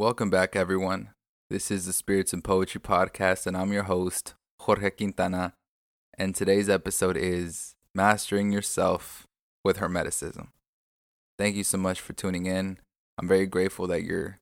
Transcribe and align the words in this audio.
Welcome 0.00 0.30
back, 0.30 0.56
everyone. 0.56 1.10
This 1.50 1.70
is 1.70 1.84
the 1.84 1.92
Spirits 1.92 2.32
and 2.32 2.42
Poetry 2.42 2.80
Podcast, 2.80 3.46
and 3.46 3.54
I'm 3.54 3.70
your 3.70 3.82
host, 3.82 4.32
Jorge 4.60 4.88
Quintana. 4.88 5.52
And 6.16 6.34
today's 6.34 6.70
episode 6.70 7.18
is 7.18 7.74
Mastering 7.94 8.50
Yourself 8.50 9.26
with 9.62 9.76
Hermeticism. 9.76 10.48
Thank 11.38 11.54
you 11.54 11.64
so 11.64 11.76
much 11.76 12.00
for 12.00 12.14
tuning 12.14 12.46
in. 12.46 12.78
I'm 13.18 13.28
very 13.28 13.44
grateful 13.44 13.86
that 13.88 14.02
you're 14.02 14.40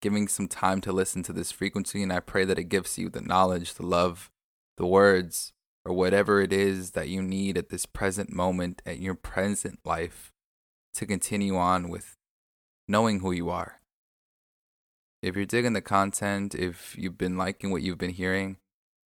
giving 0.00 0.28
some 0.28 0.46
time 0.46 0.80
to 0.82 0.92
listen 0.92 1.24
to 1.24 1.32
this 1.32 1.50
frequency, 1.50 2.00
and 2.00 2.12
I 2.12 2.20
pray 2.20 2.44
that 2.44 2.60
it 2.60 2.68
gives 2.68 2.96
you 2.96 3.10
the 3.10 3.20
knowledge, 3.20 3.74
the 3.74 3.84
love, 3.84 4.30
the 4.76 4.86
words, 4.86 5.52
or 5.84 5.92
whatever 5.92 6.40
it 6.40 6.52
is 6.52 6.92
that 6.92 7.08
you 7.08 7.20
need 7.20 7.58
at 7.58 7.68
this 7.68 7.84
present 7.84 8.32
moment, 8.32 8.80
at 8.86 9.00
your 9.00 9.16
present 9.16 9.80
life, 9.84 10.32
to 10.94 11.04
continue 11.04 11.56
on 11.56 11.88
with 11.88 12.14
knowing 12.86 13.18
who 13.18 13.32
you 13.32 13.50
are. 13.50 13.80
If 15.24 15.36
you're 15.36 15.46
digging 15.46 15.72
the 15.72 15.80
content, 15.80 16.54
if 16.54 16.94
you've 16.98 17.16
been 17.16 17.38
liking 17.38 17.70
what 17.70 17.80
you've 17.80 17.96
been 17.96 18.10
hearing, 18.10 18.58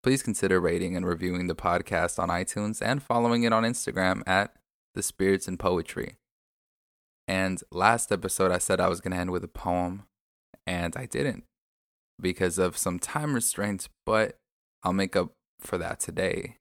please 0.03 0.23
consider 0.23 0.59
rating 0.59 0.97
and 0.97 1.07
reviewing 1.07 1.47
the 1.47 1.55
podcast 1.55 2.19
on 2.19 2.31
iTunes 2.31 2.81
and 2.81 3.03
following 3.03 3.43
it 3.43 3.53
on 3.53 3.65
Instagram 3.65 4.23
at 4.27 4.55
The 4.95 5.03
Spirits 5.03 5.47
and 5.47 5.59
Poetry. 5.59 6.17
And 7.29 7.63
last 7.71 8.11
episode, 8.11 8.51
I 8.51 8.57
said 8.57 8.81
I 8.81 8.89
was 8.89 9.03
going 9.03 9.13
to 9.13 9.19
end 9.19 9.31
with 9.31 9.45
a 9.45 9.49
poem, 9.49 10.05
and 10.67 10.97
I 10.97 11.05
didn't 11.05 11.45
because 12.19 12.57
of 12.57 12.79
some 12.79 12.99
time 12.99 13.35
restraints, 13.35 13.91
but 14.07 14.39
I'll 14.83 14.95
make 14.95 15.17
up 15.17 15.33
for 15.61 15.77
that 15.77 16.01
today. 16.01 16.57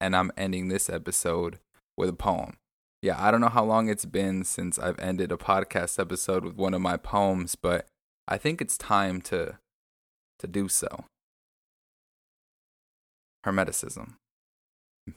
And 0.00 0.16
I'm 0.16 0.32
ending 0.36 0.66
this 0.66 0.90
episode 0.90 1.60
with 1.96 2.08
a 2.08 2.12
poem. 2.12 2.56
Yeah, 3.02 3.24
I 3.24 3.30
don't 3.30 3.40
know 3.40 3.50
how 3.50 3.64
long 3.64 3.88
it's 3.88 4.04
been 4.04 4.42
since 4.42 4.80
I've 4.80 4.98
ended 4.98 5.30
a 5.30 5.36
podcast 5.36 6.00
episode 6.00 6.44
with 6.44 6.56
one 6.56 6.74
of 6.74 6.80
my 6.80 6.96
poems, 6.96 7.54
but 7.54 7.86
I 8.28 8.38
think 8.38 8.60
it's 8.60 8.76
time 8.76 9.20
to 9.22 9.58
to 10.38 10.46
do 10.46 10.68
so. 10.68 11.04
Hermeticism. 13.44 14.14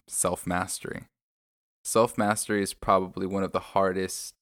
Self-mastery. 0.08 1.06
Self-mastery 1.84 2.62
is 2.62 2.74
probably 2.74 3.26
one 3.26 3.44
of 3.44 3.52
the 3.52 3.60
hardest 3.60 4.34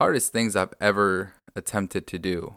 hardest 0.00 0.32
things 0.32 0.54
I've 0.54 0.74
ever 0.80 1.34
attempted 1.56 2.06
to 2.08 2.18
do. 2.18 2.56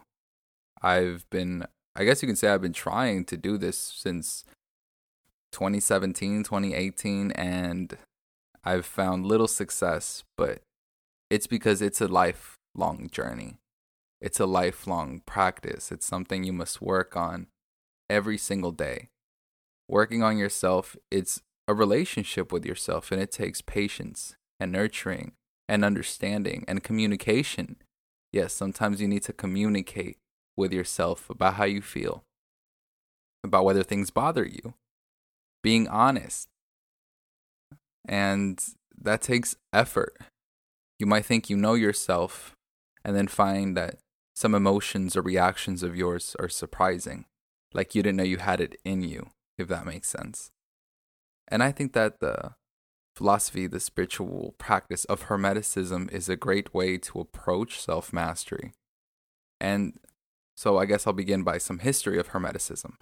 I've 0.82 1.26
been 1.30 1.66
I 1.96 2.04
guess 2.04 2.22
you 2.22 2.28
can 2.28 2.36
say 2.36 2.50
I've 2.50 2.62
been 2.62 2.74
trying 2.74 3.24
to 3.26 3.38
do 3.38 3.58
this 3.58 3.78
since 3.78 4.44
2017, 5.54 6.44
2018 6.44 7.32
and 7.32 7.98
I've 8.66 8.86
found 8.86 9.26
little 9.26 9.48
success, 9.48 10.24
but 10.36 10.60
it's 11.30 11.48
because 11.48 11.82
it's 11.82 12.02
a 12.02 12.08
lifelong 12.08 13.10
journey. 13.12 13.58
It's 14.26 14.40
a 14.40 14.48
lifelong 14.48 15.22
practice. 15.28 15.92
It's 15.92 16.08
something 16.08 16.44
you 16.44 16.52
must 16.52 16.82
work 16.82 17.16
on 17.16 17.46
every 18.10 18.40
single 18.40 18.72
day. 18.72 19.10
Working 19.88 20.24
on 20.24 20.40
yourself, 20.40 20.96
it's 21.12 21.44
a 21.68 21.76
relationship 21.76 22.52
with 22.52 22.66
yourself, 22.66 23.12
and 23.12 23.22
it 23.22 23.32
takes 23.32 23.62
patience 23.62 24.36
and 24.60 24.72
nurturing 24.72 25.34
and 25.70 25.86
understanding 25.86 26.66
and 26.68 26.82
communication. 26.82 27.76
Yes, 28.34 28.52
sometimes 28.52 29.00
you 29.00 29.08
need 29.08 29.22
to 29.26 29.32
communicate 29.32 30.18
with 30.58 30.74
yourself 30.74 31.30
about 31.30 31.54
how 31.54 31.66
you 31.66 31.84
feel, 31.84 32.24
about 33.44 33.64
whether 33.64 33.84
things 33.84 34.10
bother 34.10 34.44
you, 34.48 34.74
being 35.62 35.88
honest. 35.88 36.48
And 38.08 38.60
that 39.00 39.22
takes 39.22 39.56
effort. 39.72 40.18
You 40.98 41.06
might 41.06 41.26
think 41.26 41.48
you 41.48 41.58
know 41.58 41.76
yourself 41.76 42.56
and 43.04 43.16
then 43.16 43.28
find 43.28 43.78
that 43.78 44.00
some 44.36 44.54
emotions 44.54 45.16
or 45.16 45.22
reactions 45.22 45.82
of 45.82 45.96
yours 45.96 46.36
are 46.40 46.50
surprising, 46.50 47.26
like 47.74 47.96
you 47.96 48.04
didn't 48.04 48.18
know 48.18 48.24
you 48.24 48.38
had 48.38 48.60
it 48.60 48.76
in 48.84 49.02
you, 49.02 49.30
if 49.58 49.68
that 49.70 49.86
makes 49.86 50.10
sense. 50.10 50.52
And 51.48 51.64
I 51.64 51.72
think 51.72 51.94
that 51.94 52.20
the 52.20 52.56
philosophy, 53.16 53.66
the 53.66 53.80
spiritual 53.80 54.54
practice 54.58 55.06
of 55.06 55.24
Hermeticism 55.24 56.12
is 56.12 56.28
a 56.28 56.36
great 56.36 56.74
way 56.74 56.98
to 56.98 57.20
approach 57.20 57.80
self 57.80 58.12
mastery. 58.12 58.74
And 59.62 59.98
so 60.58 60.78
I 60.78 60.86
guess 60.86 61.08
I'll 61.08 61.14
begin 61.14 61.44
by 61.44 61.58
some 61.58 61.80
history 61.80 62.20
of 62.20 62.30
Hermeticism. 62.30 62.94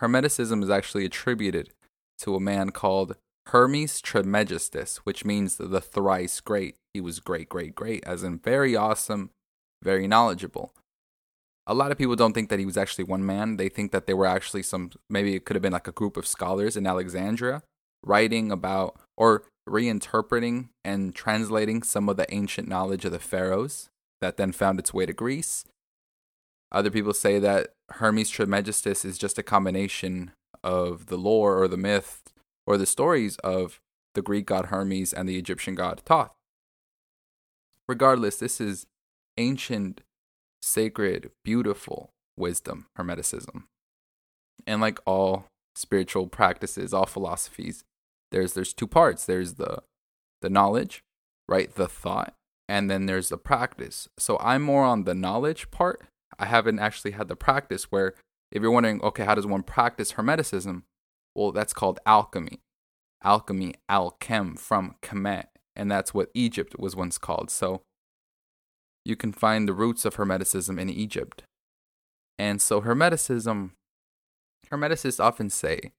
Hermeticism 0.00 0.62
is 0.62 0.70
actually 0.70 1.04
attributed 1.04 1.70
to 2.18 2.36
a 2.36 2.40
man 2.40 2.70
called 2.70 3.16
Hermes 3.46 4.00
Trismegistus, 4.00 4.98
which 4.98 5.24
means 5.24 5.56
the 5.56 5.80
thrice 5.80 6.40
great. 6.40 6.76
He 6.94 7.00
was 7.00 7.18
great, 7.18 7.48
great, 7.48 7.74
great, 7.74 8.04
as 8.04 8.22
in 8.22 8.38
very 8.38 8.76
awesome, 8.76 9.30
very 9.82 10.06
knowledgeable. 10.06 10.72
A 11.66 11.74
lot 11.74 11.92
of 11.92 11.98
people 11.98 12.16
don't 12.16 12.32
think 12.32 12.48
that 12.48 12.58
he 12.58 12.66
was 12.66 12.76
actually 12.76 13.04
one 13.04 13.24
man. 13.24 13.56
They 13.56 13.68
think 13.68 13.92
that 13.92 14.06
there 14.06 14.16
were 14.16 14.26
actually 14.26 14.62
some, 14.62 14.90
maybe 15.08 15.34
it 15.34 15.44
could 15.44 15.54
have 15.54 15.62
been 15.62 15.72
like 15.72 15.88
a 15.88 15.92
group 15.92 16.16
of 16.16 16.26
scholars 16.26 16.76
in 16.76 16.86
Alexandria 16.86 17.62
writing 18.02 18.50
about 18.50 18.98
or 19.16 19.44
reinterpreting 19.68 20.70
and 20.84 21.14
translating 21.14 21.82
some 21.82 22.08
of 22.08 22.16
the 22.16 22.32
ancient 22.34 22.66
knowledge 22.66 23.04
of 23.04 23.12
the 23.12 23.18
pharaohs 23.18 23.88
that 24.20 24.36
then 24.36 24.52
found 24.52 24.78
its 24.78 24.92
way 24.92 25.06
to 25.06 25.12
Greece. 25.12 25.64
Other 26.72 26.90
people 26.90 27.12
say 27.12 27.38
that 27.38 27.72
Hermes 27.90 28.30
Trismegistus 28.30 29.04
is 29.04 29.18
just 29.18 29.38
a 29.38 29.42
combination 29.42 30.32
of 30.62 31.06
the 31.06 31.16
lore 31.16 31.60
or 31.60 31.68
the 31.68 31.76
myth 31.76 32.32
or 32.66 32.76
the 32.76 32.86
stories 32.86 33.36
of 33.38 33.80
the 34.14 34.22
Greek 34.22 34.46
god 34.46 34.66
Hermes 34.66 35.12
and 35.12 35.28
the 35.28 35.38
Egyptian 35.38 35.74
god 35.74 36.00
Thoth. 36.04 36.32
Regardless, 37.88 38.36
this 38.36 38.60
is 38.60 38.86
ancient, 39.40 40.02
sacred, 40.62 41.30
beautiful 41.42 42.10
wisdom, 42.36 42.86
Hermeticism. 42.98 43.64
And 44.66 44.80
like 44.80 45.00
all 45.06 45.46
spiritual 45.74 46.26
practices, 46.26 46.92
all 46.92 47.06
philosophies, 47.06 47.82
there's 48.30 48.52
there's 48.52 48.74
two 48.74 48.86
parts. 48.86 49.24
There's 49.24 49.54
the 49.54 49.82
the 50.42 50.50
knowledge, 50.50 51.02
right? 51.48 51.74
The 51.74 51.88
thought, 51.88 52.34
and 52.68 52.90
then 52.90 53.06
there's 53.06 53.30
the 53.30 53.38
practice. 53.38 54.08
So 54.18 54.38
I'm 54.38 54.62
more 54.62 54.84
on 54.84 55.04
the 55.04 55.14
knowledge 55.14 55.70
part. 55.70 56.02
I 56.38 56.46
haven't 56.46 56.78
actually 56.78 57.12
had 57.12 57.28
the 57.28 57.36
practice 57.36 57.84
where 57.84 58.14
if 58.52 58.62
you're 58.62 58.70
wondering, 58.70 59.00
okay, 59.02 59.24
how 59.24 59.34
does 59.34 59.46
one 59.46 59.62
practice 59.62 60.12
Hermeticism? 60.12 60.82
Well, 61.34 61.52
that's 61.52 61.72
called 61.72 61.98
alchemy. 62.06 62.60
Alchemy, 63.22 63.74
alchem 63.90 64.58
from 64.58 64.96
Kemet, 65.02 65.46
and 65.76 65.90
that's 65.90 66.14
what 66.14 66.30
Egypt 66.34 66.78
was 66.78 66.96
once 66.96 67.18
called. 67.18 67.50
So 67.50 67.82
you 69.10 69.16
can 69.16 69.32
find 69.32 69.68
the 69.68 69.74
roots 69.74 70.04
of 70.04 70.14
Hermeticism 70.14 70.80
in 70.80 70.88
Egypt. 70.88 71.42
And 72.38 72.62
so, 72.62 72.80
Hermeticism, 72.80 73.72
Hermeticists 74.70 75.22
often 75.22 75.50
say, 75.50 75.92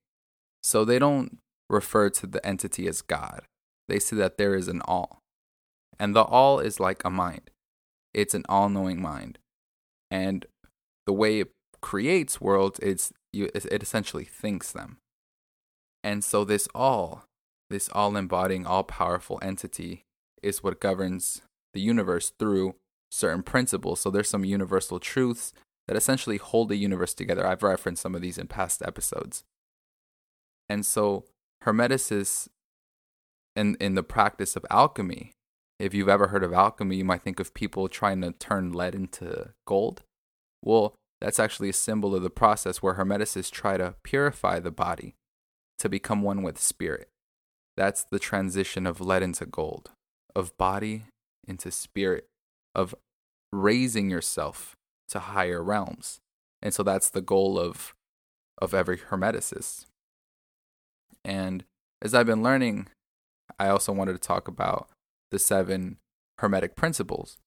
so 0.64 0.84
they 0.84 0.98
don't 0.98 1.38
refer 1.70 2.10
to 2.10 2.26
the 2.26 2.44
entity 2.46 2.88
as 2.88 3.02
God. 3.02 3.42
They 3.88 4.00
say 4.00 4.16
that 4.16 4.38
there 4.38 4.56
is 4.56 4.68
an 4.68 4.82
all. 4.86 5.20
And 6.00 6.16
the 6.16 6.24
all 6.24 6.60
is 6.60 6.80
like 6.80 7.04
a 7.06 7.12
mind, 7.12 7.52
it's 8.14 8.34
an 8.34 8.46
all 8.50 8.70
knowing 8.70 9.00
mind. 9.02 9.38
And 10.10 10.46
the 11.06 11.14
way 11.14 11.42
it 11.42 11.52
creates 11.82 12.42
worlds, 12.42 12.80
it's, 12.82 13.12
it 13.34 13.84
essentially 13.84 14.26
thinks 14.26 14.72
them. 14.72 14.98
And 16.04 16.24
so, 16.24 16.44
this 16.44 16.68
all, 16.74 17.26
this 17.70 17.90
all 17.90 18.16
embodying, 18.18 18.66
all 18.66 18.84
powerful 18.84 19.38
entity, 19.42 20.04
is 20.42 20.64
what 20.64 20.80
governs 20.80 21.42
the 21.74 21.82
universe 21.82 22.32
through 22.40 22.76
certain 23.12 23.44
principles. 23.44 24.00
So 24.00 24.10
there's 24.10 24.30
some 24.30 24.46
universal 24.46 25.00
truths 25.00 25.54
that 25.88 25.98
essentially 25.98 26.38
hold 26.38 26.70
the 26.70 26.78
universe 26.78 27.14
together. 27.14 27.46
I've 27.46 27.64
referenced 27.64 28.02
some 28.02 28.16
of 28.16 28.22
these 28.22 28.38
in 28.38 28.48
past 28.48 28.82
episodes. 28.82 29.44
And 30.70 30.86
so 30.86 31.26
Hermeticists 31.66 32.48
in 33.56 33.76
in 33.80 33.96
the 33.96 34.04
practice 34.04 34.56
of 34.56 34.66
alchemy, 34.70 35.34
if 35.80 35.94
you've 35.94 36.10
ever 36.10 36.28
heard 36.28 36.44
of 36.44 36.54
alchemy, 36.54 36.96
you 36.96 37.06
might 37.06 37.22
think 37.22 37.40
of 37.40 37.54
people 37.54 37.88
trying 37.88 38.22
to 38.22 38.32
turn 38.32 38.72
lead 38.72 38.96
into 38.96 39.50
gold. 39.68 40.04
Well, 40.64 40.96
that's 41.20 41.40
actually 41.40 41.70
a 41.70 41.74
symbol 41.74 42.16
of 42.16 42.24
the 42.24 42.30
process 42.30 42.82
where 42.82 42.96
Hermeticists 42.96 43.52
try 43.52 43.78
to 43.78 43.96
purify 44.04 44.60
the 44.60 44.72
body 44.72 45.16
to 45.80 45.90
become 45.90 46.22
one 46.22 46.42
with 46.42 46.60
spirit. 46.60 47.10
That's 47.76 48.04
the 48.04 48.20
transition 48.20 48.88
of 48.88 49.02
lead 49.02 49.24
into 49.24 49.46
gold, 49.46 49.92
of 50.36 50.56
body 50.58 51.04
into 51.48 51.72
spirit 51.72 52.28
of 52.74 52.96
raising 53.52 54.10
yourself 54.10 54.76
to 55.10 55.20
higher 55.20 55.64
realms. 55.64 56.20
And 56.62 56.74
so 56.74 56.84
that's 56.84 57.10
the 57.10 57.22
goal 57.22 57.60
of 57.60 57.94
of 58.62 58.74
every 58.74 58.98
hermeticist. 58.98 59.86
And 61.26 61.66
as 62.02 62.14
I've 62.14 62.28
been 62.28 62.44
learning, 62.44 62.88
I 63.60 63.68
also 63.70 63.92
wanted 63.92 64.14
to 64.14 64.20
talk 64.20 64.48
about 64.48 64.90
the 65.32 65.40
seven 65.40 65.98
hermetic 66.38 66.76
principles. 66.76 67.38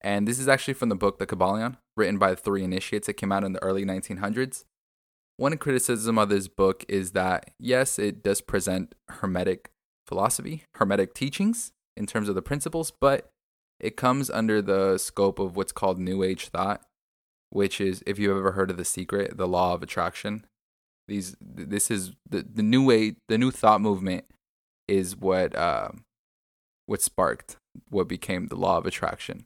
And 0.00 0.26
this 0.26 0.38
is 0.38 0.48
actually 0.48 0.74
from 0.74 0.88
the 0.88 0.96
book 0.96 1.18
The 1.18 1.26
Kybalion, 1.26 1.76
written 1.96 2.18
by 2.18 2.30
the 2.30 2.36
three 2.36 2.64
initiates. 2.64 3.08
It 3.08 3.14
came 3.14 3.30
out 3.30 3.44
in 3.44 3.52
the 3.52 3.62
early 3.62 3.84
1900s. 3.84 4.64
One 5.36 5.56
criticism 5.56 6.18
of 6.18 6.28
this 6.28 6.48
book 6.48 6.84
is 6.88 7.12
that, 7.12 7.50
yes, 7.58 7.98
it 7.98 8.22
does 8.22 8.40
present 8.40 8.94
hermetic 9.08 9.70
philosophy, 10.06 10.64
hermetic 10.74 11.14
teachings 11.14 11.72
in 11.96 12.06
terms 12.06 12.28
of 12.28 12.34
the 12.34 12.42
principles, 12.42 12.90
but 12.90 13.31
it 13.80 13.96
comes 13.96 14.30
under 14.30 14.62
the 14.62 14.98
scope 14.98 15.38
of 15.38 15.56
what's 15.56 15.72
called 15.72 15.98
New 15.98 16.22
Age 16.22 16.48
thought. 16.48 16.82
which 17.50 17.80
is 17.80 18.02
if 18.06 18.18
you've 18.18 18.36
ever 18.36 18.52
heard 18.52 18.70
of 18.70 18.78
the 18.78 18.84
secret, 18.84 19.36
the 19.36 19.46
law 19.46 19.74
of 19.74 19.82
attraction. 19.82 20.46
These 21.06 21.36
this 21.40 21.90
is 21.90 22.12
the 22.28 22.42
the 22.42 22.62
new 22.62 22.84
way 22.84 23.16
the 23.28 23.36
new 23.36 23.50
thought 23.50 23.80
movement 23.80 24.24
is 24.88 25.16
what 25.16 25.54
uh, 25.54 25.90
what 26.86 27.02
sparked 27.02 27.56
what 27.90 28.08
became 28.08 28.46
the 28.46 28.56
law 28.56 28.78
of 28.78 28.86
attraction. 28.86 29.44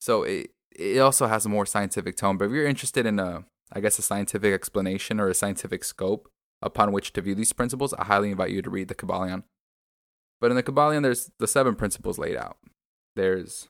So 0.00 0.24
it 0.24 0.50
it 0.76 0.98
also 0.98 1.26
has 1.26 1.46
a 1.46 1.48
more 1.48 1.64
scientific 1.66 2.16
tone. 2.16 2.36
But 2.36 2.46
if 2.46 2.52
you're 2.52 2.66
interested 2.66 3.06
in 3.06 3.18
a 3.18 3.44
I 3.72 3.80
guess 3.80 3.98
a 3.98 4.02
scientific 4.02 4.52
explanation 4.52 5.18
or 5.18 5.28
a 5.28 5.34
scientific 5.34 5.84
scope 5.84 6.28
upon 6.60 6.92
which 6.92 7.12
to 7.14 7.22
view 7.22 7.34
these 7.34 7.54
principles, 7.54 7.94
I 7.94 8.04
highly 8.04 8.30
invite 8.30 8.50
you 8.50 8.60
to 8.60 8.70
read 8.70 8.88
the 8.88 8.94
Kybalion. 8.94 9.44
But 10.40 10.50
in 10.50 10.56
the 10.56 10.62
Kybalion, 10.62 11.02
there's 11.02 11.30
the 11.38 11.46
seven 11.46 11.76
principles 11.76 12.18
laid 12.18 12.36
out. 12.36 12.58
There's 13.16 13.68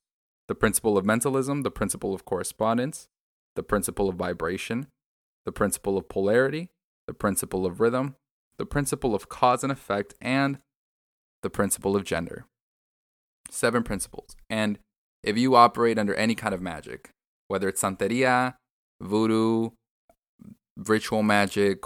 the 0.49 0.55
principle 0.55 0.99
of 0.99 1.05
mentalism, 1.05 1.63
the 1.63 1.71
principle 1.71 2.15
of 2.15 2.25
correspondence, 2.25 3.09
the 3.57 3.63
principle 3.63 4.09
of 4.09 4.17
vibration, 4.17 4.87
the 5.45 5.53
principle 5.53 5.97
of 5.97 6.09
polarity, 6.09 6.71
the 7.07 7.15
principle 7.15 7.67
of 7.67 7.81
rhythm, 7.81 8.17
the 8.59 8.67
principle 8.67 9.15
of 9.15 9.29
cause 9.29 9.63
and 9.63 9.73
effect, 9.73 10.15
and 10.21 10.59
the 11.43 11.51
principle 11.51 11.97
of 11.97 12.05
gender. 12.05 12.47
Seven 13.51 13.83
principles. 13.83 14.37
And 14.49 14.79
if 15.23 15.37
you 15.37 15.55
operate 15.55 15.99
under 15.99 16.15
any 16.15 16.35
kind 16.35 16.55
of 16.55 16.63
magic, 16.63 17.11
whether 17.49 17.69
it's 17.69 17.83
Santeria, 17.83 18.55
voodoo, 19.01 19.71
ritual 20.77 21.23
magic, 21.23 21.81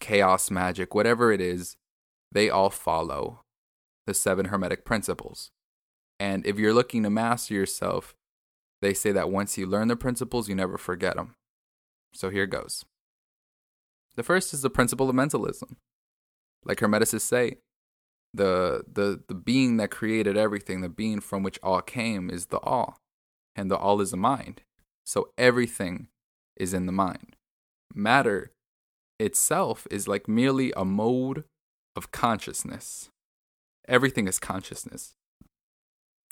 chaos 0.00 0.50
magic, 0.50 0.94
whatever 0.94 1.32
it 1.32 1.40
is, 1.40 1.76
they 2.32 2.48
all 2.48 2.70
follow 2.70 3.40
the 4.06 4.14
seven 4.14 4.46
hermetic 4.46 4.84
principles. 4.84 5.50
And 6.18 6.46
if 6.46 6.58
you're 6.58 6.74
looking 6.74 7.02
to 7.02 7.10
master 7.10 7.54
yourself, 7.54 8.14
they 8.80 8.94
say 8.94 9.12
that 9.12 9.30
once 9.30 9.56
you 9.58 9.66
learn 9.66 9.88
the 9.88 9.96
principles, 9.96 10.48
you 10.48 10.54
never 10.54 10.78
forget 10.78 11.16
them. 11.16 11.34
So 12.12 12.30
here 12.30 12.46
goes. 12.46 12.84
The 14.16 14.22
first 14.22 14.54
is 14.54 14.62
the 14.62 14.70
principle 14.70 15.08
of 15.08 15.14
mentalism. 15.14 15.76
Like 16.64 16.78
Hermeticists 16.78 17.22
say, 17.22 17.58
the, 18.32 18.84
the, 18.92 19.22
the 19.28 19.34
being 19.34 19.76
that 19.78 19.90
created 19.90 20.36
everything, 20.36 20.80
the 20.80 20.88
being 20.88 21.20
from 21.20 21.42
which 21.42 21.58
all 21.62 21.80
came, 21.80 22.30
is 22.30 22.46
the 22.46 22.58
all. 22.60 22.98
And 23.56 23.70
the 23.70 23.76
all 23.76 24.00
is 24.00 24.12
a 24.12 24.16
mind. 24.16 24.62
So 25.04 25.30
everything 25.36 26.08
is 26.56 26.74
in 26.74 26.86
the 26.86 26.92
mind. 26.92 27.36
Matter 27.94 28.52
itself 29.20 29.86
is 29.90 30.08
like 30.08 30.28
merely 30.28 30.72
a 30.76 30.84
mode 30.84 31.44
of 31.94 32.10
consciousness. 32.10 33.10
Everything 33.86 34.26
is 34.26 34.38
consciousness. 34.38 35.14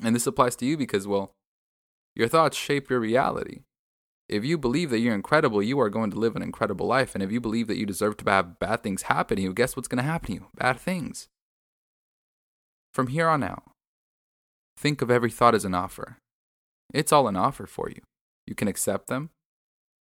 And 0.02 0.14
this 0.14 0.26
applies 0.26 0.56
to 0.56 0.66
you 0.66 0.76
because, 0.76 1.06
well, 1.06 1.32
your 2.14 2.28
thoughts 2.28 2.56
shape 2.56 2.90
your 2.90 3.00
reality. 3.00 3.60
If 4.28 4.44
you 4.44 4.56
believe 4.56 4.90
that 4.90 5.00
you're 5.00 5.14
incredible, 5.14 5.62
you 5.62 5.78
are 5.80 5.90
going 5.90 6.10
to 6.10 6.18
live 6.18 6.36
an 6.36 6.42
incredible 6.42 6.86
life. 6.86 7.14
And 7.14 7.22
if 7.22 7.30
you 7.30 7.40
believe 7.40 7.66
that 7.68 7.76
you 7.76 7.86
deserve 7.86 8.16
to 8.18 8.30
have 8.30 8.58
bad 8.58 8.82
things 8.82 9.02
happen 9.02 9.36
to 9.36 9.42
you, 9.42 9.52
guess 9.52 9.76
what's 9.76 9.88
going 9.88 10.02
to 10.02 10.10
happen 10.10 10.26
to 10.28 10.32
you? 10.34 10.46
Bad 10.54 10.78
things. 10.78 11.28
From 12.92 13.08
here 13.08 13.28
on 13.28 13.42
out, 13.42 13.64
think 14.76 15.02
of 15.02 15.10
every 15.10 15.30
thought 15.30 15.54
as 15.54 15.64
an 15.64 15.74
offer. 15.74 16.18
It's 16.92 17.12
all 17.12 17.28
an 17.28 17.36
offer 17.36 17.66
for 17.66 17.88
you. 17.88 18.02
You 18.46 18.54
can 18.54 18.68
accept 18.68 19.08
them 19.08 19.30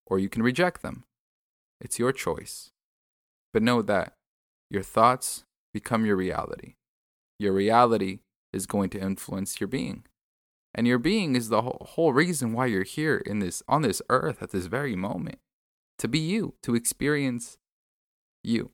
or 0.06 0.20
you 0.20 0.30
can 0.30 0.44
reject 0.44 0.82
them. 0.82 1.04
It's 1.82 2.00
your 2.00 2.12
choice. 2.12 2.72
But 3.54 3.64
know 3.64 3.82
that 3.82 4.14
your 4.70 4.84
thoughts 4.84 5.44
become 5.74 6.06
your 6.06 6.16
reality. 6.16 6.76
Your 7.40 7.54
reality 7.54 8.20
is 8.54 8.66
going 8.66 8.90
to 8.92 9.00
influence 9.00 9.60
your 9.60 9.68
being. 9.68 10.04
And 10.74 10.88
your 10.88 11.00
being 11.00 11.36
is 11.36 11.50
the 11.50 11.62
whole 11.62 12.14
reason 12.14 12.54
why 12.54 12.68
you're 12.68 12.84
here 12.84 13.18
in 13.18 13.40
this 13.40 13.64
on 13.68 13.82
this 13.82 14.02
earth 14.10 14.42
at 14.44 14.52
this 14.52 14.68
very 14.68 14.96
moment. 14.96 15.40
To 15.98 16.08
be 16.08 16.20
you, 16.20 16.54
to 16.64 16.76
experience 16.76 17.58
you. 18.44 18.72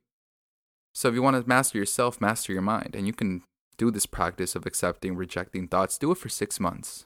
So 0.93 1.09
if 1.09 1.15
you 1.15 1.21
want 1.21 1.41
to 1.41 1.47
master 1.47 1.77
yourself, 1.77 2.21
master 2.21 2.53
your 2.53 2.61
mind. 2.61 2.95
And 2.95 3.07
you 3.07 3.13
can 3.13 3.43
do 3.77 3.91
this 3.91 4.05
practice 4.05 4.55
of 4.55 4.65
accepting, 4.65 5.15
rejecting 5.15 5.67
thoughts. 5.67 5.97
Do 5.97 6.11
it 6.11 6.17
for 6.17 6.29
six 6.29 6.59
months. 6.59 7.05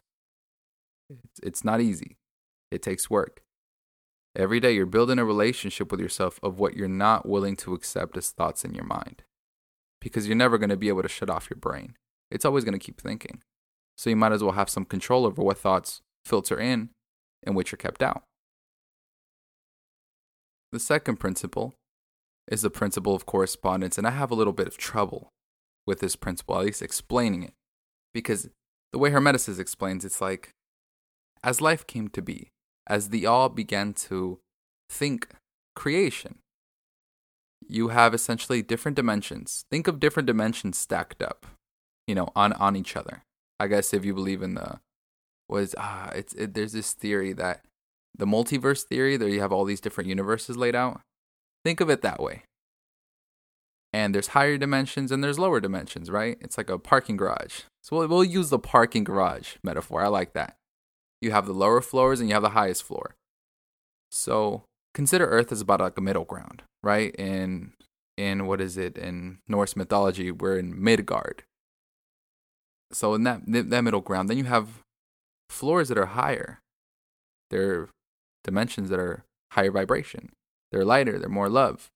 It's, 1.10 1.40
it's 1.42 1.64
not 1.64 1.82
easy. 1.82 2.18
It 2.72 2.84
takes 2.84 3.10
work. 3.10 3.42
Every 4.36 4.60
day 4.60 4.74
you're 4.74 4.86
building 4.86 5.18
a 5.18 5.26
relationship 5.26 5.92
with 5.92 6.00
yourself 6.00 6.40
of 6.44 6.60
what 6.60 6.76
you're 6.76 6.88
not 6.88 7.28
willing 7.28 7.56
to 7.58 7.74
accept 7.74 8.16
as 8.16 8.30
thoughts 8.30 8.64
in 8.64 8.76
your 8.76 8.86
mind. 8.86 9.24
Because 10.00 10.28
you're 10.28 10.36
never 10.36 10.58
going 10.58 10.70
to 10.70 10.78
be 10.78 10.88
able 10.88 11.02
to 11.02 11.10
shut 11.10 11.30
off 11.30 11.50
your 11.50 11.58
brain. 11.58 11.96
It's 12.32 12.46
always 12.46 12.64
going 12.64 12.78
to 12.78 12.86
keep 12.86 13.00
thinking. 13.00 13.42
So 13.98 14.10
you 14.10 14.16
might 14.16 14.32
as 14.32 14.44
well 14.44 14.54
have 14.54 14.70
some 14.70 14.86
control 14.86 15.26
over 15.26 15.42
what 15.42 15.58
thoughts 15.58 16.02
filter 16.26 16.60
in 16.60 16.90
and 17.44 17.56
which 17.56 17.74
are 17.74 17.78
kept 17.78 18.02
out. 18.02 18.24
The 20.72 20.80
second 20.80 21.18
principle 21.18 21.74
is 22.48 22.62
the 22.62 22.70
principle 22.70 23.16
of 23.16 23.26
correspondence, 23.26 23.98
and 23.98 24.08
I 24.08 24.12
have 24.12 24.32
a 24.32 24.36
little 24.36 24.54
bit 24.54 24.68
of 24.68 24.78
trouble 24.78 25.30
with 25.86 26.00
this 26.00 26.16
principle, 26.16 26.58
at 26.58 26.66
least 26.66 26.82
explaining 26.82 27.44
it. 27.44 27.54
Because 28.14 28.50
the 28.92 29.00
way 29.00 29.12
Hermeticists 29.12 29.60
explains 29.60 30.06
it's 30.06 30.22
like 30.22 30.52
as 31.44 31.62
life 31.62 31.88
came 31.88 32.10
to 32.10 32.22
be, 32.22 32.50
as 32.88 33.10
the 33.10 33.26
all 33.26 33.50
began 33.50 33.94
to 33.94 34.40
think 34.90 35.30
creation. 35.76 36.40
You 37.68 37.90
have 37.90 38.14
essentially 38.14 38.62
different 38.62 38.96
dimensions. 38.96 39.64
Think 39.70 39.88
of 39.88 40.00
different 40.00 40.28
dimensions 40.28 40.78
stacked 40.78 41.22
up, 41.22 41.46
you 42.10 42.16
know, 42.16 42.30
on 42.36 42.54
on 42.54 42.76
each 42.76 42.96
other. 42.96 43.22
I 43.60 43.68
guess 43.68 43.94
if 43.94 44.04
you 44.04 44.16
believe 44.16 44.42
in 44.42 44.56
the 44.56 44.80
was 45.48 45.76
ah, 45.78 46.10
it's 46.16 46.34
it, 46.34 46.56
there's 46.56 46.74
this 46.74 46.94
theory 46.94 47.34
that 47.34 47.62
the 48.18 48.26
multiverse 48.26 48.84
theory, 48.84 49.16
there 49.16 49.30
you 49.30 49.42
have 49.42 49.52
all 49.52 49.64
these 49.64 49.80
different 49.80 50.10
universes 50.10 50.58
laid 50.58 50.76
out. 50.76 51.02
Think 51.64 51.80
of 51.80 51.90
it 51.90 52.02
that 52.02 52.20
way. 52.20 52.44
And 53.94 54.14
there's 54.14 54.30
higher 54.30 54.58
dimensions 54.58 55.12
and 55.12 55.24
there's 55.24 55.40
lower 55.40 55.60
dimensions, 55.60 56.10
right? 56.12 56.38
It's 56.42 56.58
like 56.58 56.70
a 56.70 56.78
parking 56.78 57.18
garage. 57.18 57.62
So 57.84 57.98
we'll, 57.98 58.08
we'll 58.08 58.24
use 58.24 58.50
the 58.50 58.60
parking 58.60 59.04
garage 59.04 59.56
metaphor. 59.64 60.04
I 60.04 60.08
like 60.08 60.34
that 60.34 60.58
you 61.22 61.32
have 61.32 61.46
the 61.46 61.54
lower 61.54 61.82
floors 61.82 62.20
and 62.20 62.30
you 62.30 62.34
have 62.34 62.44
the 62.44 62.50
highest 62.50 62.84
floor. 62.84 63.16
So 64.12 64.64
consider 64.94 65.26
Earth 65.26 65.52
as 65.52 65.62
about 65.62 65.82
like 65.82 65.98
a 65.98 66.02
middle 66.02 66.26
ground, 66.26 66.64
right? 66.84 67.14
In 67.16 67.74
in 68.18 68.48
what 68.48 68.60
is 68.60 68.78
it 68.78 68.98
in 68.98 69.40
Norse 69.48 69.76
mythology? 69.76 70.32
We're 70.32 70.58
in 70.58 70.82
Midgard. 70.82 71.44
So 72.92 73.14
in 73.14 73.24
that 73.24 73.42
that 73.46 73.84
middle 73.84 74.02
ground, 74.02 74.30
then 74.30 74.38
you 74.38 74.46
have 74.46 74.82
floors 75.50 75.90
that 75.90 75.98
are 75.98 76.08
higher. 76.08 76.60
They're 77.50 77.90
dimensions 78.44 78.90
that 78.90 79.00
are 79.00 79.24
higher 79.54 79.72
vibration. 79.72 80.30
They're 80.72 80.86
lighter. 80.86 81.20
They're 81.20 81.30
more 81.30 81.50
love. 81.50 81.90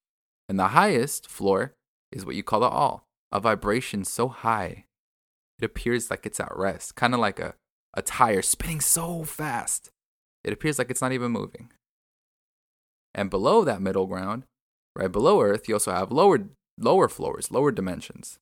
And 0.48 0.58
the 0.58 0.68
highest 0.68 1.28
floor 1.28 1.72
is 2.12 2.24
what 2.24 2.34
you 2.36 2.42
call 2.42 2.60
the 2.60 2.68
all, 2.68 3.04
a 3.32 3.40
vibration 3.40 4.04
so 4.04 4.28
high 4.28 4.84
it 5.58 5.64
appears 5.64 6.10
like 6.10 6.26
it's 6.26 6.40
at 6.40 6.56
rest, 6.56 6.96
kind 6.96 7.14
of 7.14 7.20
like 7.20 7.38
a 7.38 7.54
a 7.96 8.02
tire 8.02 8.42
spinning 8.42 8.80
so 8.80 9.22
fast, 9.22 9.90
it 10.42 10.52
appears 10.52 10.78
like 10.78 10.90
it's 10.90 11.00
not 11.00 11.12
even 11.12 11.30
moving. 11.30 11.70
And 13.14 13.30
below 13.30 13.62
that 13.62 13.80
middle 13.80 14.06
ground, 14.06 14.44
right 14.96 15.10
below 15.10 15.40
Earth, 15.40 15.68
you 15.68 15.76
also 15.76 15.92
have 15.92 16.10
lower 16.10 16.40
lower 16.76 17.08
floors, 17.08 17.52
lower 17.52 17.70
dimensions. 17.70 18.38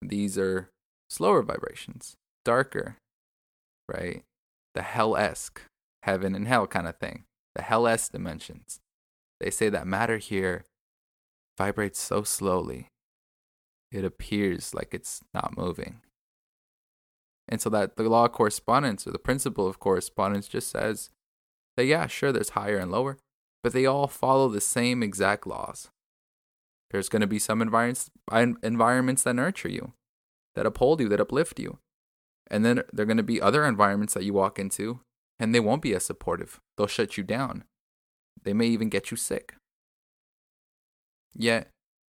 These 0.00 0.38
are 0.38 0.70
slower 1.08 1.42
vibrations, 1.42 2.16
darker, 2.44 2.98
right? 3.88 4.24
The 4.74 4.82
hell 4.82 5.16
esque, 5.16 5.62
heaven 6.02 6.34
and 6.34 6.48
hell 6.48 6.66
kind 6.66 6.88
of 6.88 6.96
thing. 6.96 7.24
The 7.54 7.62
hell 7.62 7.86
esque 7.86 8.12
dimensions. 8.12 8.80
They 9.40 9.50
say 9.50 9.68
that 9.68 9.86
matter 9.86 10.18
here 10.18 10.64
vibrates 11.56 12.00
so 12.00 12.22
slowly, 12.22 12.88
it 13.92 14.04
appears 14.04 14.74
like 14.74 14.88
it's 14.92 15.22
not 15.32 15.56
moving. 15.56 16.00
And 17.48 17.60
so 17.60 17.70
that 17.70 17.96
the 17.96 18.08
law 18.08 18.24
of 18.24 18.32
correspondence 18.32 19.06
or 19.06 19.12
the 19.12 19.18
principle 19.18 19.68
of 19.68 19.78
correspondence 19.78 20.48
just 20.48 20.70
says 20.70 21.10
that, 21.76 21.84
yeah, 21.84 22.06
sure, 22.06 22.32
there's 22.32 22.50
higher 22.50 22.78
and 22.78 22.90
lower, 22.90 23.18
but 23.62 23.72
they 23.72 23.86
all 23.86 24.08
follow 24.08 24.48
the 24.48 24.60
same 24.60 25.02
exact 25.02 25.46
laws. 25.46 25.90
There's 26.90 27.08
going 27.08 27.20
to 27.20 27.26
be 27.26 27.38
some 27.38 27.60
environments, 27.60 28.10
environments 28.62 29.22
that 29.24 29.34
nurture 29.34 29.68
you, 29.68 29.92
that 30.54 30.66
uphold 30.66 31.00
you, 31.00 31.08
that 31.08 31.20
uplift 31.20 31.58
you. 31.58 31.78
And 32.50 32.64
then 32.64 32.82
there 32.92 33.04
are 33.04 33.06
going 33.06 33.16
to 33.16 33.22
be 33.22 33.40
other 33.40 33.64
environments 33.64 34.14
that 34.14 34.24
you 34.24 34.32
walk 34.32 34.58
into, 34.58 35.00
and 35.38 35.54
they 35.54 35.60
won't 35.60 35.82
be 35.82 35.94
as 35.94 36.04
supportive. 36.04 36.60
They'll 36.76 36.86
shut 36.86 37.16
you 37.16 37.24
down. 37.24 37.64
They 38.42 38.52
may 38.52 38.66
even 38.66 38.88
get 38.88 39.10
you 39.10 39.16
sick. 39.16 39.54
Yet, 41.34 41.68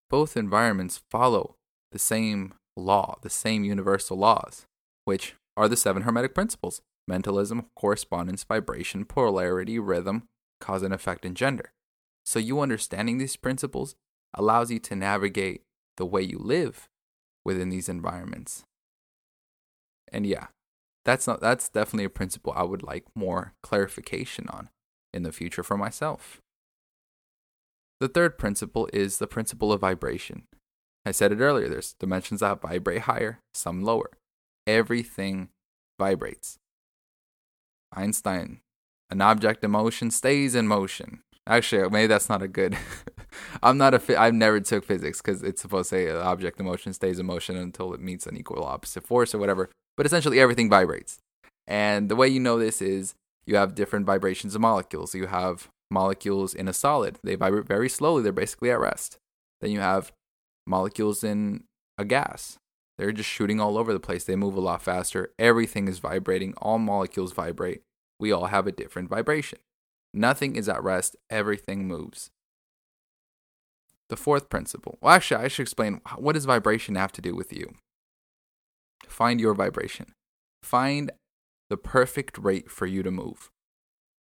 both 0.09 0.37
environments 0.37 1.01
follow 1.09 1.55
the 1.91 1.99
same 1.99 2.53
law, 2.75 3.17
the 3.21 3.29
same 3.29 3.63
universal 3.63 4.17
laws 4.17 4.65
which 5.05 5.35
are 5.55 5.69
the 5.69 5.77
seven 5.77 6.03
Hermetic 6.03 6.35
principles 6.35 6.81
mentalism, 7.07 7.67
correspondence, 7.75 8.43
vibration, 8.43 9.05
polarity, 9.05 9.77
rhythm, 9.77 10.23
cause 10.59 10.81
and 10.81 10.91
effect, 10.91 11.23
and 11.23 11.37
gender. 11.37 11.71
So, 12.25 12.39
you 12.39 12.59
understanding 12.59 13.19
these 13.19 13.35
principles 13.35 13.95
allows 14.33 14.71
you 14.71 14.79
to 14.79 14.95
navigate 14.95 15.61
the 15.97 16.05
way 16.05 16.23
you 16.23 16.39
live 16.39 16.89
within 17.45 17.69
these 17.69 17.87
environments. 17.87 18.63
And 20.11 20.25
yeah, 20.25 20.47
that's 21.05 21.27
not 21.27 21.39
that's 21.39 21.69
definitely 21.69 22.05
a 22.05 22.09
principle 22.09 22.53
I 22.55 22.63
would 22.63 22.83
like 22.83 23.05
more 23.15 23.53
clarification 23.63 24.47
on. 24.49 24.69
in 25.13 25.23
the 25.23 25.31
future 25.31 25.63
for 25.63 25.77
myself. 25.77 26.41
The 28.01 28.09
third 28.09 28.37
principle 28.37 28.89
is 28.91 29.17
the 29.17 29.27
principle 29.27 29.71
of 29.71 29.79
vibration. 29.79 30.43
I 31.05 31.11
said 31.11 31.31
it 31.31 31.39
earlier 31.39 31.69
there's 31.69 31.93
dimensions 31.93 32.41
that 32.41 32.61
vibrate 32.61 33.03
higher, 33.03 33.39
some 33.53 33.81
lower. 33.81 34.09
Everything 34.67 35.49
vibrates. 35.97 36.57
Einstein, 37.93 38.59
an 39.09 39.21
object 39.21 39.63
in 39.63 39.71
motion 39.71 40.11
stays 40.11 40.55
in 40.55 40.67
motion. 40.67 41.21
Actually, 41.47 41.89
maybe 41.89 42.07
that's 42.07 42.29
not 42.29 42.41
a 42.41 42.47
good. 42.47 42.77
I'm 43.63 43.77
not 43.77 43.93
a. 43.93 44.19
I've 44.19 44.33
never 44.33 44.59
took 44.59 44.83
physics 44.83 45.21
because 45.21 45.43
it's 45.43 45.61
supposed 45.61 45.89
to 45.89 45.95
say 45.95 46.07
an 46.09 46.17
object 46.17 46.59
in 46.59 46.65
motion 46.65 46.93
stays 46.93 47.19
in 47.19 47.25
motion 47.25 47.55
until 47.55 47.93
it 47.93 47.99
meets 47.99 48.25
an 48.25 48.35
equal 48.35 48.63
opposite 48.63 49.05
force 49.05 49.35
or 49.35 49.37
whatever. 49.37 49.69
But 49.95 50.05
essentially, 50.05 50.39
everything 50.39 50.69
vibrates. 50.69 51.19
And 51.67 52.09
the 52.09 52.15
way 52.15 52.27
you 52.27 52.39
know 52.39 52.57
this 52.57 52.81
is 52.81 53.13
you 53.45 53.55
have 53.55 53.75
different 53.75 54.05
vibrations 54.05 54.55
of 54.55 54.61
molecules. 54.61 55.13
You 55.13 55.27
have 55.27 55.67
molecules 55.91 56.55
in 56.55 56.67
a 56.67 56.73
solid; 56.73 57.19
they 57.23 57.35
vibrate 57.35 57.67
very 57.67 57.89
slowly. 57.89 58.23
They're 58.23 58.31
basically 58.31 58.71
at 58.71 58.79
rest. 58.79 59.17
Then 59.61 59.69
you 59.69 59.81
have 59.81 60.11
molecules 60.65 61.23
in 61.23 61.65
a 61.97 62.05
gas. 62.05 62.57
They're 62.97 63.11
just 63.11 63.29
shooting 63.29 63.59
all 63.59 63.77
over 63.77 63.93
the 63.93 63.99
place. 63.99 64.23
They 64.23 64.35
move 64.35 64.55
a 64.55 64.61
lot 64.61 64.81
faster. 64.81 65.31
Everything 65.37 65.87
is 65.87 65.99
vibrating. 65.99 66.53
All 66.57 66.79
molecules 66.79 67.33
vibrate. 67.33 67.81
We 68.19 68.31
all 68.31 68.45
have 68.45 68.65
a 68.65 68.71
different 68.71 69.09
vibration. 69.09 69.59
Nothing 70.15 70.55
is 70.55 70.69
at 70.69 70.81
rest, 70.81 71.17
everything 71.29 71.87
moves. 71.87 72.29
The 74.07 74.15
fourth 74.15 74.49
principle. 74.49 74.97
Well, 75.01 75.13
actually, 75.13 75.43
I 75.43 75.49
should 75.49 75.63
explain 75.63 75.99
what 76.15 76.33
does 76.33 76.45
vibration 76.45 76.95
have 76.95 77.11
to 77.13 77.21
do 77.21 77.35
with 77.35 77.51
you? 77.51 77.73
Find 79.07 79.41
your 79.41 79.53
vibration. 79.53 80.13
Find 80.63 81.11
the 81.69 81.75
perfect 81.75 82.37
rate 82.37 82.71
for 82.71 82.85
you 82.85 83.03
to 83.03 83.11
move. 83.11 83.49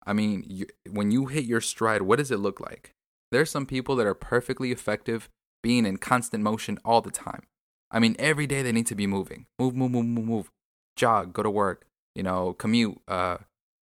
I 0.06 0.14
mean, 0.14 0.44
you, 0.46 0.66
when 0.90 1.10
you 1.10 1.26
hit 1.26 1.44
your 1.44 1.60
stride, 1.60 2.02
what 2.02 2.18
does 2.18 2.30
it 2.30 2.38
look 2.38 2.58
like? 2.58 2.92
There's 3.30 3.50
some 3.50 3.66
people 3.66 3.94
that 3.96 4.06
are 4.06 4.14
perfectly 4.14 4.72
effective 4.72 5.28
being 5.62 5.84
in 5.84 5.98
constant 5.98 6.42
motion 6.42 6.78
all 6.86 7.02
the 7.02 7.10
time. 7.10 7.42
I 7.90 7.98
mean, 7.98 8.16
every 8.18 8.46
day 8.46 8.62
they 8.62 8.72
need 8.72 8.86
to 8.86 8.94
be 8.94 9.06
moving. 9.06 9.44
Move, 9.58 9.76
move, 9.76 9.90
move, 9.90 10.06
move, 10.06 10.24
move. 10.24 10.50
Jog, 10.96 11.34
go 11.34 11.42
to 11.42 11.50
work, 11.50 11.86
you 12.14 12.22
know, 12.22 12.54
commute, 12.54 12.98
uh, 13.06 13.38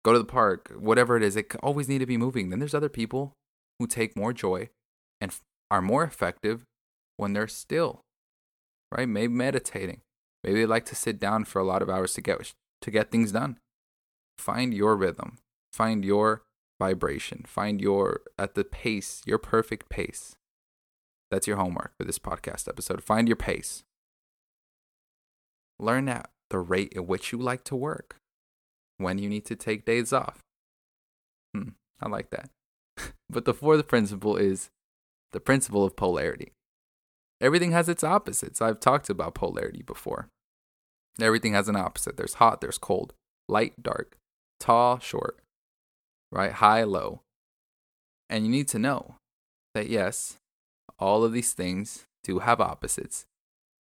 go 0.05 0.13
to 0.13 0.19
the 0.19 0.25
park, 0.25 0.71
whatever 0.77 1.17
it 1.17 1.23
is. 1.23 1.35
It 1.35 1.53
always 1.63 1.89
need 1.89 1.97
to 1.97 2.05
be 2.05 2.15
moving. 2.15 2.49
Then 2.49 2.59
there's 2.59 2.75
other 2.75 2.89
people 2.89 3.33
who 3.79 3.87
take 3.87 4.15
more 4.15 4.31
joy 4.31 4.69
and 5.19 5.35
are 5.71 5.81
more 5.81 6.03
effective 6.03 6.63
when 7.17 7.33
they're 7.33 7.47
still, 7.47 8.01
right? 8.95 9.09
Maybe 9.09 9.33
meditating. 9.33 10.01
Maybe 10.43 10.59
they 10.59 10.65
like 10.67 10.85
to 10.85 10.95
sit 10.95 11.19
down 11.19 11.45
for 11.45 11.59
a 11.59 11.65
lot 11.65 11.81
of 11.81 11.89
hours 11.89 12.13
to 12.13 12.21
get 12.21 12.53
to 12.81 12.91
get 12.91 13.09
things 13.09 13.31
done. 13.31 13.57
Find 14.37 14.73
your 14.73 14.95
rhythm. 14.95 15.39
Find 15.73 16.05
your 16.05 16.43
vibration. 16.79 17.43
Find 17.47 17.81
your 17.81 18.21
at 18.37 18.53
the 18.53 18.63
pace, 18.63 19.23
your 19.25 19.39
perfect 19.39 19.89
pace. 19.89 20.35
That's 21.31 21.47
your 21.47 21.57
homework 21.57 21.93
for 21.97 22.05
this 22.05 22.19
podcast 22.19 22.67
episode. 22.67 23.03
Find 23.03 23.27
your 23.27 23.35
pace. 23.35 23.83
Learn 25.79 26.07
at 26.07 26.29
the 26.51 26.59
rate 26.59 26.93
at 26.95 27.07
which 27.07 27.31
you 27.31 27.39
like 27.39 27.63
to 27.65 27.75
work, 27.75 28.17
when 28.97 29.17
you 29.17 29.29
need 29.29 29.45
to 29.45 29.55
take 29.55 29.85
days 29.85 30.13
off. 30.13 30.39
Hmm, 31.55 31.69
I 32.01 32.09
like 32.09 32.29
that. 32.31 32.49
but 33.29 33.45
the 33.45 33.53
fourth 33.53 33.87
principle 33.87 34.37
is 34.37 34.69
the 35.31 35.39
principle 35.39 35.83
of 35.83 35.95
polarity. 35.95 36.51
Everything 37.41 37.71
has 37.71 37.89
its 37.89 38.03
opposites. 38.03 38.61
I've 38.61 38.79
talked 38.79 39.09
about 39.09 39.35
polarity 39.35 39.83
before. 39.83 40.29
Everything 41.19 41.53
has 41.53 41.67
an 41.67 41.75
opposite. 41.75 42.17
There's 42.17 42.35
hot, 42.35 42.61
there's 42.61 42.77
cold, 42.77 43.13
light, 43.47 43.81
dark, 43.81 44.17
tall, 44.59 44.99
short, 44.99 45.39
right? 46.31 46.51
High, 46.51 46.83
low. 46.83 47.21
And 48.29 48.45
you 48.45 48.51
need 48.51 48.67
to 48.69 48.79
know 48.79 49.15
that 49.73 49.89
yes, 49.89 50.37
all 50.97 51.23
of 51.23 51.33
these 51.33 51.53
things 51.53 52.05
do 52.23 52.39
have 52.39 52.59
opposites. 52.59 53.25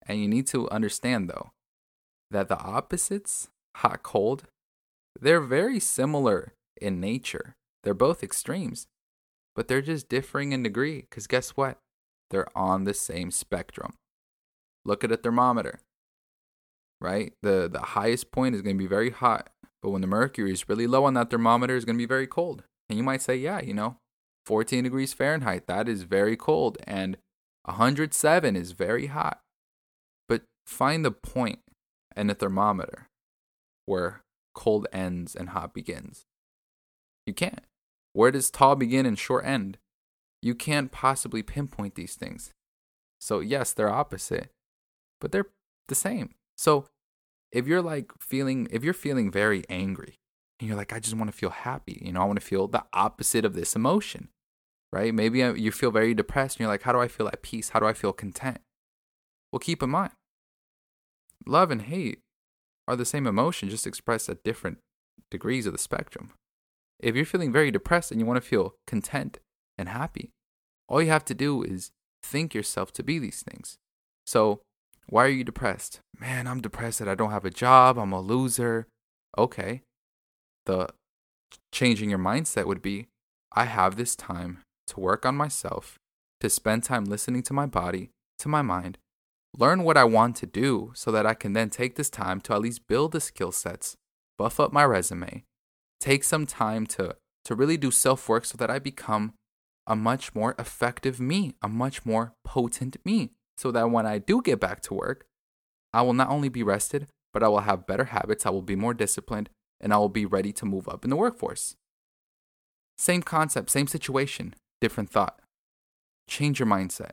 And 0.06 0.20
you 0.20 0.28
need 0.28 0.48
to 0.48 0.70
understand, 0.70 1.30
though, 1.30 1.52
that 2.30 2.50
the 2.50 2.60
opposites, 2.60 3.48
hot, 3.78 4.04
cold, 4.04 4.44
they're 5.20 5.42
very 5.42 5.80
similar 5.80 6.54
in 6.82 7.00
nature. 7.00 7.56
They're 7.84 7.94
both 7.94 8.24
extremes, 8.24 8.88
but 9.56 9.68
they're 9.68 9.82
just 9.82 10.10
differing 10.10 10.52
in 10.52 10.64
degree. 10.64 11.02
Because 11.02 11.28
guess 11.28 11.52
what? 11.52 11.80
They're 12.30 12.58
on 12.58 12.84
the 12.86 12.94
same 12.94 13.32
spectrum. 13.32 13.94
Look 14.86 15.04
at 15.04 15.12
a 15.12 15.18
thermometer, 15.18 15.80
right? 17.00 17.34
The, 17.42 17.70
the 17.72 17.80
highest 17.80 18.32
point 18.32 18.56
is 18.56 18.62
going 18.62 18.76
to 18.76 18.84
be 18.84 18.88
very 18.88 19.12
hot, 19.12 19.50
but 19.82 19.92
when 19.92 20.02
the 20.02 20.08
mercury 20.08 20.52
is 20.52 20.68
really 20.68 20.88
low 20.88 21.06
on 21.06 21.14
that 21.14 21.30
thermometer, 21.30 21.76
it's 21.76 21.86
going 21.86 21.96
to 21.96 22.02
be 22.02 22.08
very 22.08 22.28
cold. 22.28 22.64
And 22.90 22.98
you 22.98 23.04
might 23.04 23.22
say, 23.22 23.36
yeah, 23.36 23.62
you 23.62 23.74
know, 23.74 23.98
14 24.46 24.84
degrees 24.84 25.14
Fahrenheit, 25.14 25.68
that 25.68 25.88
is 25.88 26.04
very 26.04 26.36
cold, 26.36 26.78
and 26.86 27.18
107 27.66 28.56
is 28.56 28.72
very 28.74 29.06
hot. 29.06 29.40
But 30.28 30.44
find 30.66 31.06
the 31.06 31.12
point 31.12 31.60
in 32.16 32.30
a 32.30 32.34
thermometer 32.34 33.08
where 33.86 34.23
cold 34.54 34.88
ends 34.92 35.36
and 35.36 35.50
hot 35.50 35.74
begins. 35.74 36.26
You 37.26 37.34
can't. 37.34 37.66
Where 38.14 38.32
does 38.32 38.52
tall 38.52 38.76
begin 38.76 39.06
and 39.06 39.18
short 39.18 39.46
end? 39.46 39.78
You 40.42 40.56
can't 40.56 40.92
possibly 40.92 41.42
pinpoint 41.42 41.96
these 41.96 42.16
things. 42.16 42.52
So, 43.20 43.40
yes, 43.40 43.72
they're 43.72 43.90
opposite, 43.90 44.52
but 45.22 45.32
they're 45.32 45.48
the 45.88 45.96
same. 45.96 46.36
So, 46.58 46.88
if 47.52 47.68
you're 47.68 47.82
like 47.82 48.12
feeling, 48.20 48.68
if 48.72 48.84
you're 48.84 48.94
feeling 48.94 49.32
very 49.32 49.64
angry 49.70 50.20
and 50.60 50.68
you're 50.68 50.78
like, 50.78 50.92
I 50.92 51.00
just 51.00 51.16
want 51.16 51.32
to 51.32 51.38
feel 51.38 51.50
happy, 51.50 52.02
you 52.04 52.12
know, 52.12 52.22
I 52.22 52.26
want 52.26 52.40
to 52.40 52.46
feel 52.46 52.68
the 52.68 52.84
opposite 52.94 53.46
of 53.46 53.54
this 53.54 53.76
emotion 53.76 54.30
right? 54.94 55.12
Maybe 55.12 55.42
uh, 55.42 55.54
you 55.54 55.72
feel 55.72 55.90
very 55.90 56.14
depressed 56.14 56.58
and 56.58 56.62
you're 56.62 56.70
like, 56.70 56.84
how 56.84 56.92
do 56.92 57.00
I 57.00 57.08
feel 57.08 57.28
at 57.28 57.42
peace? 57.42 57.70
How 57.70 57.80
do 57.80 57.88
I 57.88 57.94
feel 57.94 58.14
content? 58.14 58.60
Well, 59.52 59.60
keep 59.60 59.82
in 59.82 59.90
mind, 59.90 60.12
love 61.48 61.72
and 61.72 61.82
hate 61.82 62.20
are 62.88 62.96
the 62.96 63.06
same 63.06 63.28
emotion, 63.28 63.70
just 63.70 63.88
expressed 63.88 64.30
at 64.30 64.44
different 64.44 64.80
degrees 65.32 65.66
of 65.66 65.74
the 65.74 65.80
spectrum. 65.80 66.32
If 67.00 67.16
you're 67.16 67.26
feeling 67.26 67.52
very 67.52 67.72
depressed 67.72 68.12
and 68.12 68.20
you 68.20 68.26
want 68.26 68.42
to 68.42 68.48
feel 68.48 68.76
content 68.88 69.40
and 69.78 69.90
happy, 69.90 70.32
all 70.88 71.02
you 71.02 71.10
have 71.10 71.26
to 71.26 71.34
do 71.34 71.64
is 71.64 71.92
think 72.22 72.54
yourself 72.54 72.92
to 72.94 73.04
be 73.04 73.20
these 73.20 73.44
things. 73.44 73.78
So, 74.26 74.62
why 75.08 75.26
are 75.26 75.30
you 75.30 75.44
depressed? 75.44 76.00
Man, 76.18 76.48
I'm 76.48 76.62
depressed 76.62 77.00
that 77.00 77.10
I 77.10 77.16
don't 77.16 77.32
have 77.32 77.46
a 77.46 77.50
job, 77.50 77.98
I'm 77.98 78.14
a 78.14 78.22
loser. 78.22 78.88
Okay. 79.38 79.82
The 80.66 80.90
changing 81.72 82.10
your 82.10 82.20
mindset 82.20 82.66
would 82.66 82.82
be 82.82 83.08
I 83.52 83.66
have 83.66 83.96
this 83.96 84.16
time 84.16 84.60
to 84.88 85.00
work 85.00 85.26
on 85.26 85.36
myself, 85.36 85.98
to 86.40 86.50
spend 86.50 86.84
time 86.84 87.06
listening 87.06 87.44
to 87.44 87.54
my 87.54 87.66
body, 87.66 88.10
to 88.40 88.48
my 88.48 88.62
mind, 88.62 88.98
learn 89.58 89.84
what 89.84 89.98
I 89.98 90.04
want 90.04 90.36
to 90.38 90.46
do 90.46 90.92
so 90.96 91.12
that 91.12 91.26
I 91.26 91.34
can 91.34 91.54
then 91.54 91.70
take 91.70 91.96
this 91.96 92.10
time 92.10 92.42
to 92.42 92.54
at 92.54 92.62
least 92.62 92.88
build 92.88 93.12
the 93.12 93.22
skill 93.22 93.52
sets, 93.52 93.96
buff 94.38 94.60
up 94.60 94.74
my 94.74 94.84
resume, 94.84 95.44
take 96.00 96.24
some 96.24 96.46
time 96.46 96.86
to, 96.88 97.16
to 97.46 97.56
really 97.56 97.78
do 97.78 97.92
self 97.92 98.28
work 98.28 98.46
so 98.46 98.58
that 98.58 98.72
I 98.72 98.80
become 98.80 99.34
a 99.86 99.96
much 99.96 100.34
more 100.34 100.56
effective 100.58 101.20
me, 101.20 101.56
a 101.62 101.68
much 101.68 102.06
more 102.06 102.34
potent 102.44 102.98
me, 103.06 103.32
so 103.58 103.72
that 103.72 103.92
when 103.92 104.06
I 104.06 104.18
do 104.18 104.42
get 104.42 104.60
back 104.60 104.82
to 104.82 104.94
work, 104.94 105.26
I 105.94 106.02
will 106.02 106.14
not 106.14 106.30
only 106.30 106.50
be 106.50 106.64
rested, 106.64 107.08
but 107.34 107.44
I 107.44 107.48
will 107.48 107.60
have 107.62 107.88
better 107.88 108.06
habits, 108.06 108.46
I 108.46 108.50
will 108.50 108.62
be 108.62 108.76
more 108.76 108.94
disciplined, 108.94 109.50
and 109.80 109.94
I 109.94 109.98
will 109.98 110.10
be 110.10 110.26
ready 110.26 110.52
to 110.54 110.66
move 110.66 110.88
up 110.88 111.04
in 111.04 111.10
the 111.10 111.16
workforce. 111.16 111.76
Same 112.98 113.22
concept, 113.22 113.70
same 113.70 113.88
situation 113.88 114.56
different 114.84 115.10
thought. 115.10 115.40
Change 116.28 116.60
your 116.60 116.68
mindset. 116.68 117.12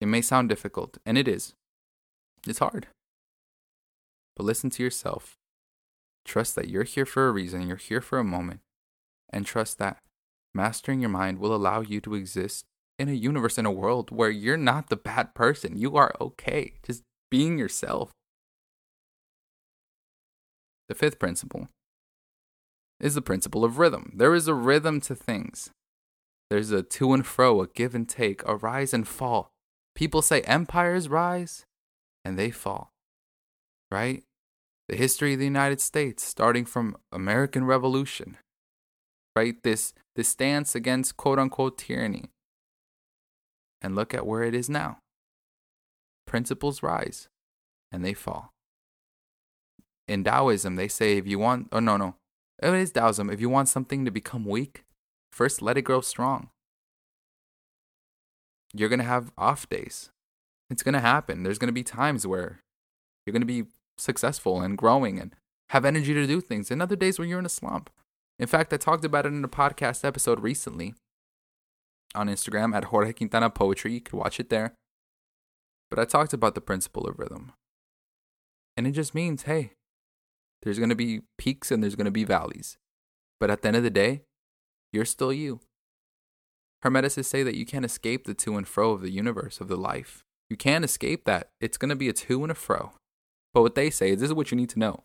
It 0.00 0.06
may 0.06 0.22
sound 0.22 0.48
difficult, 0.48 0.98
and 1.04 1.18
it 1.18 1.26
is. 1.26 1.54
It's 2.46 2.60
hard. 2.60 2.86
But 4.36 4.44
listen 4.44 4.70
to 4.70 4.82
yourself. 4.82 5.36
Trust 6.24 6.54
that 6.54 6.68
you're 6.68 6.84
here 6.84 7.06
for 7.06 7.28
a 7.28 7.32
reason, 7.32 7.66
you're 7.66 7.76
here 7.76 8.00
for 8.00 8.18
a 8.18 8.24
moment, 8.24 8.60
and 9.30 9.44
trust 9.44 9.78
that 9.78 9.98
mastering 10.54 11.00
your 11.00 11.10
mind 11.10 11.38
will 11.38 11.54
allow 11.54 11.80
you 11.80 12.00
to 12.02 12.14
exist 12.14 12.64
in 12.98 13.08
a 13.08 13.12
universe, 13.12 13.58
in 13.58 13.66
a 13.66 13.70
world 13.70 14.10
where 14.10 14.30
you're 14.30 14.56
not 14.56 14.88
the 14.88 14.96
bad 14.96 15.34
person. 15.34 15.76
You 15.76 15.96
are 15.96 16.14
okay, 16.20 16.74
just 16.82 17.02
being 17.30 17.58
yourself. 17.58 18.10
The 20.88 20.94
fifth 20.94 21.18
principle 21.18 21.68
is 23.00 23.14
the 23.14 23.22
principle 23.22 23.64
of 23.64 23.78
rhythm. 23.78 24.12
There 24.16 24.34
is 24.34 24.48
a 24.48 24.54
rhythm 24.54 25.00
to 25.02 25.14
things. 25.14 25.70
There's 26.50 26.70
a 26.70 26.82
to 26.82 27.12
and 27.12 27.26
fro, 27.26 27.60
a 27.60 27.66
give 27.66 27.94
and 27.94 28.08
take, 28.08 28.42
a 28.46 28.56
rise 28.56 28.94
and 28.94 29.06
fall. 29.06 29.50
People 29.98 30.22
say 30.22 30.42
empires 30.42 31.08
rise 31.08 31.66
and 32.24 32.38
they 32.38 32.52
fall, 32.52 32.92
right? 33.90 34.22
The 34.88 34.94
history 34.94 35.32
of 35.32 35.40
the 35.40 35.44
United 35.44 35.80
States, 35.80 36.22
starting 36.22 36.64
from 36.66 36.96
American 37.10 37.64
Revolution, 37.64 38.36
right? 39.34 39.60
This, 39.64 39.94
this 40.14 40.28
stance 40.28 40.76
against 40.76 41.16
quote 41.16 41.40
unquote 41.40 41.78
tyranny. 41.78 42.30
And 43.82 43.96
look 43.96 44.14
at 44.14 44.24
where 44.24 44.44
it 44.44 44.54
is 44.54 44.70
now. 44.70 44.98
Principles 46.28 46.80
rise 46.80 47.26
and 47.90 48.04
they 48.04 48.14
fall. 48.14 48.52
In 50.06 50.22
Taoism, 50.22 50.76
they 50.76 50.86
say 50.86 51.16
if 51.16 51.26
you 51.26 51.40
want, 51.40 51.70
oh 51.72 51.80
no, 51.80 51.96
no, 51.96 52.14
It 52.62 52.72
is 52.72 52.92
Taoism. 52.92 53.30
If 53.30 53.40
you 53.40 53.48
want 53.48 53.68
something 53.68 54.04
to 54.04 54.12
become 54.12 54.44
weak, 54.44 54.84
first 55.32 55.60
let 55.60 55.76
it 55.76 55.82
grow 55.82 56.02
strong. 56.02 56.50
You're 58.74 58.88
going 58.88 58.98
to 58.98 59.04
have 59.04 59.32
off 59.38 59.68
days. 59.68 60.10
It's 60.70 60.82
going 60.82 60.94
to 60.94 61.00
happen. 61.00 61.42
There's 61.42 61.58
going 61.58 61.68
to 61.68 61.72
be 61.72 61.82
times 61.82 62.26
where 62.26 62.60
you're 63.24 63.32
going 63.32 63.42
to 63.42 63.46
be 63.46 63.64
successful 63.96 64.60
and 64.60 64.76
growing 64.76 65.18
and 65.18 65.34
have 65.70 65.84
energy 65.84 66.14
to 66.14 66.26
do 66.26 66.40
things, 66.40 66.70
and 66.70 66.80
other 66.80 66.96
days 66.96 67.18
where 67.18 67.28
you're 67.28 67.38
in 67.38 67.46
a 67.46 67.50
slump. 67.50 67.90
In 68.38 68.46
fact, 68.46 68.72
I 68.72 68.76
talked 68.76 69.04
about 69.04 69.26
it 69.26 69.32
in 69.32 69.44
a 69.44 69.48
podcast 69.48 70.04
episode 70.04 70.40
recently 70.40 70.94
on 72.14 72.28
Instagram 72.28 72.74
at 72.74 72.84
Jorge 72.84 73.12
Quintana 73.12 73.50
Poetry. 73.50 73.94
You 73.94 74.00
could 74.00 74.14
watch 74.14 74.40
it 74.40 74.48
there. 74.48 74.74
But 75.90 75.98
I 75.98 76.04
talked 76.04 76.32
about 76.32 76.54
the 76.54 76.60
principle 76.60 77.06
of 77.06 77.18
rhythm. 77.18 77.52
And 78.76 78.86
it 78.86 78.92
just 78.92 79.14
means, 79.14 79.42
hey, 79.42 79.72
there's 80.62 80.78
going 80.78 80.90
to 80.90 80.94
be 80.94 81.22
peaks 81.36 81.70
and 81.70 81.82
there's 81.82 81.96
going 81.96 82.04
to 82.04 82.10
be 82.10 82.24
valleys. 82.24 82.78
But 83.40 83.50
at 83.50 83.62
the 83.62 83.68
end 83.68 83.76
of 83.76 83.82
the 83.82 83.90
day, 83.90 84.22
you're 84.92 85.04
still 85.04 85.32
you. 85.32 85.60
Hermeticists 86.84 87.26
say 87.26 87.42
that 87.42 87.56
you 87.56 87.66
can't 87.66 87.84
escape 87.84 88.24
the 88.24 88.34
to 88.34 88.56
and 88.56 88.66
fro 88.66 88.92
of 88.92 89.00
the 89.00 89.10
universe, 89.10 89.60
of 89.60 89.68
the 89.68 89.76
life. 89.76 90.22
You 90.48 90.56
can't 90.56 90.84
escape 90.84 91.24
that. 91.24 91.50
It's 91.60 91.76
going 91.76 91.88
to 91.90 91.96
be 91.96 92.08
a 92.08 92.12
to 92.12 92.42
and 92.42 92.52
a 92.52 92.54
fro. 92.54 92.92
But 93.52 93.62
what 93.62 93.74
they 93.74 93.90
say 93.90 94.10
is 94.10 94.20
this 94.20 94.30
is 94.30 94.34
what 94.34 94.50
you 94.50 94.56
need 94.56 94.70
to 94.70 94.78
know 94.78 95.04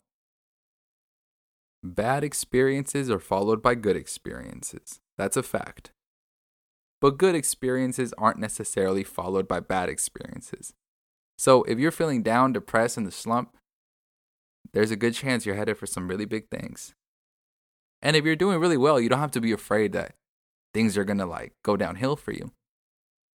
bad 1.84 2.24
experiences 2.24 3.10
are 3.10 3.20
followed 3.20 3.62
by 3.62 3.76
good 3.76 3.98
experiences. 3.98 5.02
That's 5.18 5.36
a 5.36 5.44
fact. 5.44 5.92
But 7.02 7.18
good 7.18 7.36
experiences 7.36 8.14
aren't 8.18 8.40
necessarily 8.40 9.04
followed 9.04 9.48
by 9.48 9.60
bad 9.60 9.90
experiences. 9.90 10.74
So 11.38 11.64
if 11.64 11.78
you're 11.78 11.92
feeling 11.92 12.24
down, 12.24 12.54
depressed, 12.54 12.98
in 12.98 13.04
the 13.04 13.12
slump, 13.12 13.58
there's 14.72 14.92
a 14.92 14.96
good 14.96 15.14
chance 15.14 15.46
you're 15.46 15.56
headed 15.56 15.78
for 15.78 15.86
some 15.86 16.08
really 16.08 16.26
big 16.26 16.50
things. 16.50 16.94
And 18.02 18.16
if 18.16 18.24
you're 18.24 18.38
doing 18.38 18.60
really 18.60 18.78
well, 18.78 19.00
you 19.00 19.10
don't 19.10 19.20
have 19.20 19.32
to 19.32 19.42
be 19.42 19.52
afraid 19.52 19.92
that 19.92 20.16
things 20.74 20.98
are 20.98 21.04
gonna 21.04 21.26
like 21.26 21.54
go 21.64 21.78
downhill 21.78 22.16
for 22.16 22.32
you. 22.32 22.52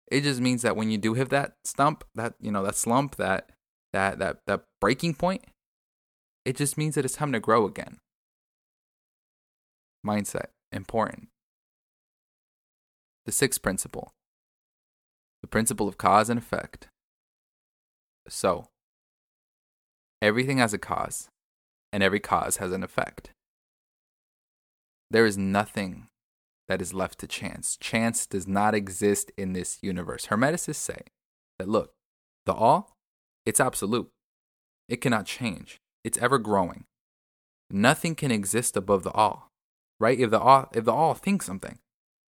It 0.10 0.22
just 0.22 0.40
means 0.40 0.62
that 0.62 0.76
when 0.76 0.90
you 0.90 0.98
do 0.98 1.14
hit 1.14 1.30
that 1.30 1.56
stump, 1.66 2.04
that 2.16 2.36
you 2.40 2.52
know, 2.52 2.64
that 2.64 2.76
slump, 2.76 3.16
that 3.18 3.52
that 3.94 4.20
that 4.20 4.40
that 4.48 4.64
breaking 4.80 5.16
point, 5.16 5.44
it 6.46 6.56
just 6.56 6.78
means 6.78 6.96
that 6.96 7.06
it's 7.06 7.16
time 7.16 7.32
to 7.34 7.40
grow 7.40 7.66
again. 7.66 7.98
Mindset, 10.06 10.48
important. 10.72 11.28
The 13.26 13.32
sixth 13.32 13.62
principle. 13.62 14.14
The 15.42 15.48
principle 15.48 15.88
of 15.88 15.98
cause 15.98 16.30
and 16.30 16.40
effect. 16.40 16.88
So, 18.30 18.68
everything 20.22 20.58
has 20.58 20.74
a 20.74 20.78
cause, 20.78 21.30
and 21.92 22.02
every 22.02 22.20
cause 22.20 22.58
has 22.58 22.72
an 22.72 22.84
effect. 22.84 23.32
There 25.12 25.26
is 25.26 25.38
nothing 25.38 26.08
that 26.68 26.82
is 26.82 26.94
left 26.94 27.20
to 27.20 27.28
chance. 27.28 27.78
Chance 27.78 28.28
does 28.28 28.48
not 28.48 28.76
exist 28.76 29.32
in 29.38 29.54
this 29.54 29.80
universe. 29.82 30.28
Hermeticists 30.28 30.76
say 30.76 31.02
that 31.60 31.70
look, 31.70 31.94
the 32.46 32.54
all, 32.54 32.96
it's 33.46 33.60
absolute. 33.60 34.10
It 34.90 35.02
cannot 35.02 35.26
change. 35.26 35.78
It's 36.04 36.18
ever 36.18 36.38
growing. 36.38 36.86
Nothing 37.70 38.16
can 38.16 38.32
exist 38.32 38.78
above 38.78 39.04
the 39.04 39.12
all. 39.12 39.50
Right? 40.00 40.20
If 40.20 40.32
the 40.32 40.40
all 40.40 40.70
if 40.74 40.86
the 40.86 40.94
all 40.94 41.14
thinks 41.14 41.46
something, 41.46 41.80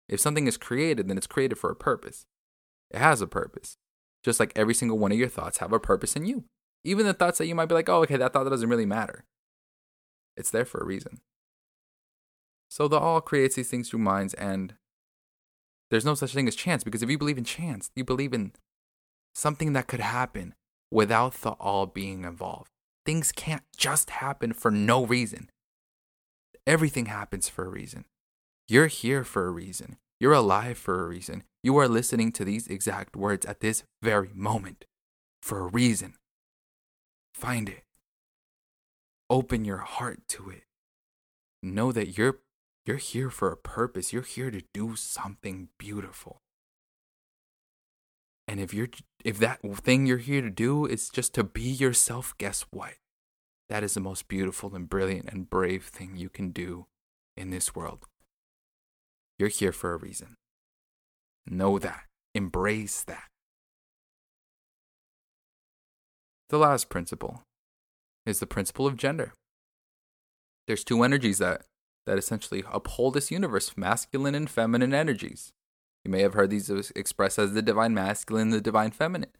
if 0.08 0.20
something 0.20 0.46
is 0.46 0.56
created, 0.56 1.08
then 1.08 1.16
it's 1.16 1.26
created 1.26 1.56
for 1.56 1.70
a 1.70 1.76
purpose. 1.76 2.26
It 2.90 2.98
has 2.98 3.20
a 3.20 3.26
purpose. 3.26 3.76
Just 4.24 4.40
like 4.40 4.52
every 4.56 4.74
single 4.74 4.98
one 4.98 5.12
of 5.12 5.18
your 5.18 5.28
thoughts 5.28 5.58
have 5.58 5.72
a 5.72 5.80
purpose 5.80 6.16
in 6.16 6.26
you. 6.26 6.44
Even 6.84 7.06
the 7.06 7.14
thoughts 7.14 7.38
that 7.38 7.46
you 7.46 7.54
might 7.54 7.66
be 7.66 7.74
like, 7.74 7.88
oh, 7.88 8.02
okay, 8.02 8.16
that 8.16 8.32
thought 8.32 8.48
doesn't 8.48 8.68
really 8.68 8.86
matter. 8.86 9.24
It's 10.36 10.50
there 10.50 10.64
for 10.64 10.80
a 10.80 10.84
reason. 10.84 11.20
So 12.70 12.86
the 12.86 12.98
all 12.98 13.20
creates 13.20 13.56
these 13.56 13.68
things 13.68 13.90
through 13.90 14.00
minds, 14.00 14.32
and 14.34 14.74
there's 15.90 16.04
no 16.04 16.14
such 16.14 16.32
thing 16.32 16.46
as 16.46 16.54
chance 16.54 16.84
because 16.84 17.02
if 17.02 17.10
you 17.10 17.18
believe 17.18 17.38
in 17.38 17.44
chance, 17.44 17.90
you 17.96 18.04
believe 18.04 18.32
in 18.32 18.52
something 19.34 19.72
that 19.72 19.88
could 19.88 20.00
happen 20.00 20.54
without 20.90 21.34
the 21.34 21.50
all 21.50 21.86
being 21.86 22.24
involved. 22.24 22.70
Things 23.04 23.32
can't 23.32 23.64
just 23.76 24.10
happen 24.10 24.52
for 24.52 24.70
no 24.70 25.04
reason. 25.04 25.50
Everything 26.66 27.06
happens 27.06 27.48
for 27.48 27.64
a 27.64 27.70
reason. 27.70 28.04
You're 28.68 28.86
here 28.86 29.24
for 29.24 29.46
a 29.46 29.50
reason. 29.50 29.96
You're 30.20 30.34
alive 30.34 30.78
for 30.78 31.02
a 31.02 31.08
reason. 31.08 31.42
You 31.62 31.76
are 31.78 31.88
listening 31.88 32.30
to 32.32 32.44
these 32.44 32.68
exact 32.68 33.16
words 33.16 33.44
at 33.46 33.60
this 33.60 33.82
very 34.02 34.30
moment 34.32 34.84
for 35.42 35.58
a 35.58 35.66
reason. 35.66 36.14
Find 37.34 37.68
it. 37.68 37.82
Open 39.28 39.64
your 39.64 39.78
heart 39.78 40.20
to 40.28 40.50
it. 40.50 40.64
Know 41.62 41.90
that 41.90 42.16
you're 42.16 42.38
you're 42.86 42.96
here 42.96 43.30
for 43.30 43.50
a 43.52 43.56
purpose. 43.56 44.12
You're 44.12 44.22
here 44.22 44.50
to 44.50 44.62
do 44.72 44.96
something 44.96 45.68
beautiful. 45.78 46.40
And 48.48 48.58
if 48.58 48.74
you're 48.74 48.88
if 49.24 49.38
that 49.38 49.60
thing 49.62 50.06
you're 50.06 50.18
here 50.18 50.42
to 50.42 50.50
do 50.50 50.86
is 50.86 51.08
just 51.08 51.34
to 51.34 51.44
be 51.44 51.62
yourself, 51.62 52.34
guess 52.38 52.64
what? 52.70 52.94
That 53.68 53.84
is 53.84 53.94
the 53.94 54.00
most 54.00 54.26
beautiful 54.26 54.74
and 54.74 54.88
brilliant 54.88 55.28
and 55.30 55.48
brave 55.48 55.84
thing 55.84 56.16
you 56.16 56.28
can 56.28 56.50
do 56.50 56.86
in 57.36 57.50
this 57.50 57.74
world. 57.74 58.06
You're 59.38 59.48
here 59.48 59.72
for 59.72 59.92
a 59.92 59.96
reason. 59.96 60.34
Know 61.46 61.78
that. 61.78 62.02
Embrace 62.34 63.04
that. 63.04 63.28
The 66.48 66.58
last 66.58 66.88
principle 66.88 67.42
is 68.26 68.40
the 68.40 68.46
principle 68.46 68.86
of 68.86 68.96
gender. 68.96 69.32
There's 70.66 70.82
two 70.82 71.04
energies 71.04 71.38
that 71.38 71.62
that 72.06 72.18
essentially 72.18 72.64
uphold 72.70 73.14
this 73.14 73.30
universe 73.30 73.70
of 73.70 73.78
masculine 73.78 74.34
and 74.34 74.50
feminine 74.50 74.94
energies. 74.94 75.52
You 76.04 76.10
may 76.10 76.22
have 76.22 76.34
heard 76.34 76.50
these 76.50 76.70
expressed 76.96 77.38
as 77.38 77.52
the 77.52 77.62
divine 77.62 77.94
masculine, 77.94 78.48
and 78.48 78.52
the 78.54 78.60
divine 78.60 78.90
feminine. 78.90 79.32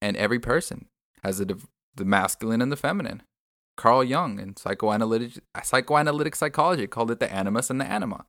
And 0.00 0.16
every 0.16 0.38
person 0.38 0.86
has 1.24 1.40
div- 1.40 1.66
the 1.94 2.04
masculine 2.04 2.62
and 2.62 2.70
the 2.70 2.76
feminine. 2.76 3.22
Carl 3.76 4.04
Jung 4.04 4.38
in 4.38 4.56
psychoanalytic, 4.56 5.42
psychoanalytic 5.62 6.36
psychology 6.36 6.86
called 6.86 7.10
it 7.10 7.20
the 7.20 7.32
animus 7.32 7.70
and 7.70 7.80
the 7.80 7.84
anima 7.84 8.26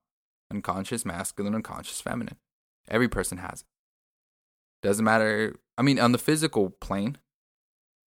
unconscious 0.51 1.05
masculine, 1.05 1.55
unconscious 1.55 2.01
feminine. 2.01 2.37
Every 2.87 3.07
person 3.07 3.37
has 3.39 3.61
it. 3.61 3.67
Doesn't 4.81 5.05
matter. 5.05 5.55
I 5.77 5.81
mean, 5.81 5.99
on 5.99 6.11
the 6.11 6.17
physical 6.17 6.71
plane, 6.81 7.17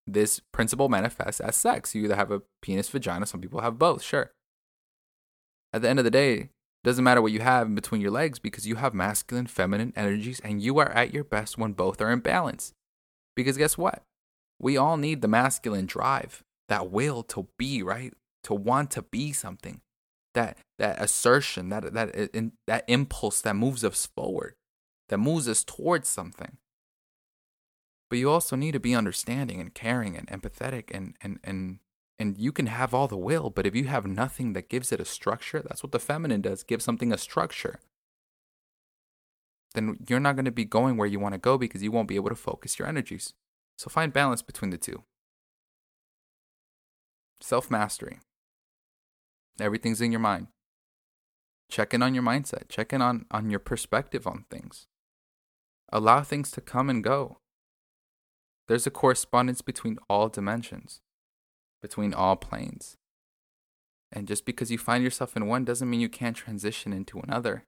this 0.07 0.41
principle 0.53 0.89
manifests 0.89 1.41
as 1.41 1.57
sex. 1.57 1.95
You 1.95 2.05
either 2.05 2.17
have 2.17 2.31
a 2.31 2.43
penis, 2.61 2.89
vagina, 2.89 3.27
some 3.27 3.41
people 3.41 3.61
have 3.61 3.79
both, 3.79 4.03
sure. 4.03 4.33
At 5.73 5.83
the 5.83 5.89
end 5.89 5.99
of 5.99 6.05
the 6.05 6.11
day, 6.11 6.51
doesn't 6.85 7.05
matter 7.05 7.23
what 7.23 7.33
you 7.33 7.41
have 7.41 7.69
in 7.69 7.75
between 7.75 8.01
your 8.01 8.11
legs 8.11 8.39
because 8.39 8.67
you 8.67 8.75
have 8.77 8.93
masculine, 8.93 9.47
feminine 9.47 9.93
energies 9.95 10.41
and 10.41 10.61
you 10.61 10.79
are 10.79 10.91
at 10.91 11.15
your 11.15 11.25
best 11.25 11.57
when 11.57 11.73
both 11.73 12.01
are 12.01 12.11
in 12.11 12.21
balance. 12.21 12.75
Because 13.37 13.57
guess 13.57 13.79
what? 13.79 14.03
We 14.59 14.77
all 14.77 14.97
need 14.97 15.23
the 15.23 15.29
masculine 15.29 15.87
drive, 15.87 16.43
that 16.69 16.91
will 16.91 17.23
to 17.25 17.49
be, 17.59 17.83
right? 17.83 18.15
To 18.45 18.55
want 18.55 18.91
to 18.93 19.03
be 19.03 19.33
something. 19.33 19.81
That 20.35 20.57
that 20.79 21.01
assertion, 21.01 21.69
that 21.69 21.93
that 21.93 22.35
uh, 22.35 22.43
that 22.67 22.85
impulse 22.89 23.43
that 23.43 23.55
moves 23.55 23.85
us 23.85 24.07
forward, 24.07 24.55
that 25.11 25.19
moves 25.19 25.47
us 25.47 25.63
towards 25.63 26.09
something. 26.09 26.57
But 28.09 28.19
you 28.19 28.31
also 28.31 28.57
need 28.57 28.73
to 28.73 28.81
be 28.81 28.95
understanding 28.95 29.61
and 29.61 29.75
caring 29.75 30.17
and 30.17 30.27
empathetic 30.29 30.85
and 30.95 31.17
and 31.21 31.39
and 31.45 31.81
and 32.23 32.39
you 32.39 32.53
can 32.53 32.67
have 32.67 32.95
all 32.95 33.09
the 33.09 33.17
will, 33.17 33.51
but 33.51 33.67
if 33.67 33.75
you 33.75 33.87
have 33.87 34.07
nothing 34.07 34.53
that 34.53 34.69
gives 34.69 34.93
it 34.93 35.01
a 35.01 35.05
structure, 35.05 35.61
that's 35.61 35.83
what 35.83 35.91
the 35.91 35.99
feminine 35.99 36.41
does, 36.41 36.63
give 36.63 36.81
something 36.81 37.13
a 37.13 37.19
structure. 37.19 37.81
Then 39.75 39.97
you're 40.09 40.21
not 40.21 40.37
going 40.37 40.45
to 40.45 40.53
be 40.53 40.65
going 40.65 40.97
where 40.97 41.09
you 41.09 41.19
want 41.19 41.35
to 41.35 41.41
go 41.41 41.59
because 41.59 41.83
you 41.83 41.91
won't 41.91 42.07
be 42.07 42.15
able 42.15 42.29
to 42.29 42.37
focus 42.37 42.79
your 42.79 42.87
energies. 42.87 43.35
So 43.77 43.91
find 43.91 44.13
balance 44.13 44.41
between 44.41 44.71
the 44.71 44.79
two. 44.79 45.03
Self 47.41 47.73
mastery. 47.73 48.21
Everything's 49.61 50.01
in 50.01 50.13
your 50.13 50.21
mind. 50.21 50.47
Check 51.69 51.93
in 51.93 52.05
on 52.05 52.15
your 52.15 52.23
mindset, 52.23 52.69
check 52.69 52.93
in 52.93 53.03
on, 53.03 53.27
on 53.33 53.51
your 53.51 53.59
perspective 53.59 54.29
on 54.29 54.45
things. 54.49 54.87
Allow 55.93 56.23
things 56.23 56.53
to 56.53 56.61
come 56.61 56.89
and 56.89 57.03
go. 57.03 57.39
There's 58.69 58.87
a 58.87 58.93
correspondence 58.93 59.61
between 59.61 59.99
all 60.09 60.29
dimensions 60.29 61.01
between 61.83 62.15
all 62.15 62.37
planes. 62.37 62.97
And 64.13 64.29
just 64.29 64.47
because 64.47 64.71
you 64.71 64.79
find 64.79 65.03
yourself 65.03 65.37
in 65.37 65.47
one 65.47 65.65
doesn't 65.65 65.91
mean 65.91 66.01
you 66.01 66.09
can't 66.09 66.37
transition 66.37 66.93
into 66.93 67.19
another. 67.19 67.65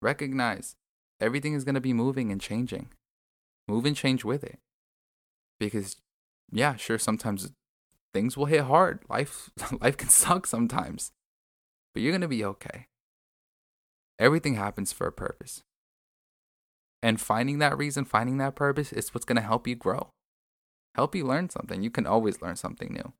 Recognize 0.00 0.76
everything 1.20 1.54
is 1.54 1.64
going 1.64 1.74
to 1.74 1.80
be 1.80 1.92
moving 1.92 2.30
and 2.30 2.40
changing. 2.40 2.88
Move 3.66 3.84
and 3.84 3.96
change 3.96 4.24
with 4.24 4.44
it. 4.44 4.58
Because, 5.58 5.96
yeah, 6.52 6.76
sure, 6.76 6.98
sometimes 6.98 7.50
things 8.12 8.36
will 8.36 8.46
hit 8.46 8.62
hard. 8.62 9.00
Life, 9.08 9.50
life 9.80 9.96
can 9.96 10.10
suck 10.10 10.46
sometimes. 10.46 11.10
But 11.92 12.02
you're 12.02 12.12
going 12.12 12.20
to 12.20 12.28
be 12.28 12.44
okay. 12.44 12.86
Everything 14.18 14.54
happens 14.54 14.92
for 14.92 15.06
a 15.06 15.12
purpose. 15.12 15.62
And 17.02 17.20
finding 17.20 17.58
that 17.58 17.76
reason, 17.76 18.04
finding 18.04 18.38
that 18.38 18.54
purpose 18.54 18.92
is 18.92 19.12
what's 19.12 19.24
going 19.24 19.36
to 19.36 19.42
help 19.42 19.66
you 19.66 19.74
grow 19.74 20.13
help 20.94 21.14
you 21.14 21.24
learn 21.24 21.50
something. 21.50 21.82
You 21.82 21.90
can 21.90 22.06
always 22.06 22.40
learn 22.42 22.56
something 22.56 22.92
new. 22.92 23.12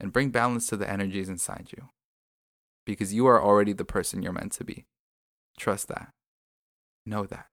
and 0.00 0.12
bring 0.12 0.30
balance 0.30 0.66
to 0.68 0.76
the 0.76 0.90
energies 0.90 1.28
inside 1.28 1.68
you. 1.76 1.90
Because 2.84 3.14
you 3.14 3.26
are 3.26 3.42
already 3.42 3.72
the 3.72 3.84
person 3.84 4.22
you're 4.22 4.32
meant 4.32 4.52
to 4.52 4.64
be. 4.64 4.84
Trust 5.58 5.88
that. 5.88 6.12
Know 7.06 7.24
that. 7.26 7.46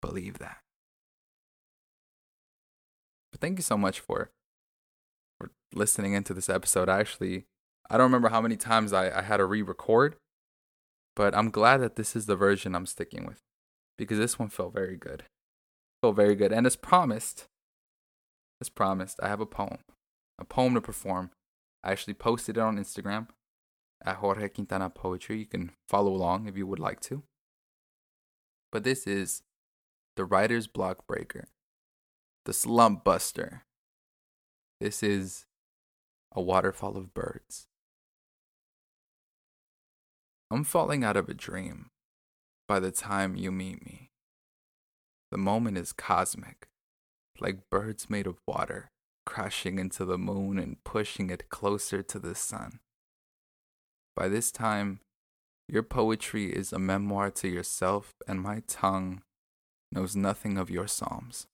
Believe 0.00 0.38
that. 0.38 0.58
But 3.30 3.40
thank 3.40 3.58
you 3.58 3.62
so 3.62 3.78
much 3.78 4.00
for 4.00 4.30
for 5.38 5.50
listening 5.72 6.12
into 6.12 6.34
this 6.34 6.50
episode. 6.50 6.88
I 6.88 7.00
actually 7.00 7.46
I 7.88 7.96
don't 7.96 8.04
remember 8.04 8.28
how 8.28 8.40
many 8.42 8.56
times 8.56 8.92
I, 8.92 9.16
I 9.18 9.22
had 9.22 9.38
to 9.38 9.46
re-record, 9.46 10.16
but 11.16 11.34
I'm 11.34 11.50
glad 11.50 11.78
that 11.78 11.96
this 11.96 12.14
is 12.14 12.26
the 12.26 12.36
version 12.36 12.74
I'm 12.74 12.86
sticking 12.86 13.26
with. 13.26 13.38
Because 13.96 14.18
this 14.18 14.38
one 14.38 14.48
felt 14.48 14.74
very 14.74 14.96
good. 14.96 15.24
Felt 16.02 16.16
very 16.16 16.34
good. 16.34 16.52
And 16.52 16.66
as 16.66 16.76
promised, 16.76 17.46
as 18.62 18.68
promised, 18.68 19.18
I 19.20 19.28
have 19.28 19.40
a 19.40 19.46
poem. 19.46 19.78
A 20.38 20.44
poem 20.44 20.74
to 20.74 20.80
perform. 20.80 21.30
I 21.82 21.90
actually 21.90 22.14
posted 22.14 22.56
it 22.56 22.60
on 22.60 22.78
Instagram 22.78 23.26
at 24.04 24.16
Jorge 24.16 24.48
Quintana 24.48 24.88
Poetry. 24.88 25.40
You 25.40 25.46
can 25.46 25.72
follow 25.88 26.12
along 26.12 26.46
if 26.46 26.56
you 26.56 26.66
would 26.66 26.78
like 26.78 27.00
to. 27.00 27.24
But 28.70 28.84
this 28.84 29.04
is 29.06 29.42
the 30.16 30.24
writer's 30.24 30.68
block 30.68 31.06
breaker, 31.08 31.48
the 32.44 32.52
slump 32.52 33.02
buster. 33.02 33.64
This 34.80 35.02
is 35.02 35.46
a 36.34 36.40
waterfall 36.40 36.96
of 36.96 37.12
birds. 37.12 37.66
I'm 40.50 40.64
falling 40.64 41.02
out 41.02 41.16
of 41.16 41.28
a 41.28 41.34
dream 41.34 41.90
by 42.68 42.78
the 42.78 42.92
time 42.92 43.34
you 43.34 43.50
meet 43.50 43.84
me. 43.84 44.10
The 45.32 45.38
moment 45.38 45.78
is 45.78 45.92
cosmic, 45.92 46.68
like 47.42 47.68
birds 47.70 48.08
made 48.08 48.26
of 48.26 48.38
water 48.46 48.90
crashing 49.26 49.78
into 49.78 50.04
the 50.04 50.18
moon 50.18 50.58
and 50.58 50.82
pushing 50.84 51.28
it 51.28 51.48
closer 51.48 52.02
to 52.02 52.18
the 52.18 52.34
sun. 52.34 52.78
By 54.14 54.28
this 54.28 54.50
time, 54.50 55.00
your 55.68 55.82
poetry 55.82 56.46
is 56.46 56.72
a 56.72 56.78
memoir 56.78 57.30
to 57.32 57.48
yourself, 57.48 58.12
and 58.28 58.40
my 58.40 58.62
tongue 58.66 59.22
knows 59.90 60.14
nothing 60.14 60.58
of 60.58 60.70
your 60.70 60.86
psalms. 60.86 61.46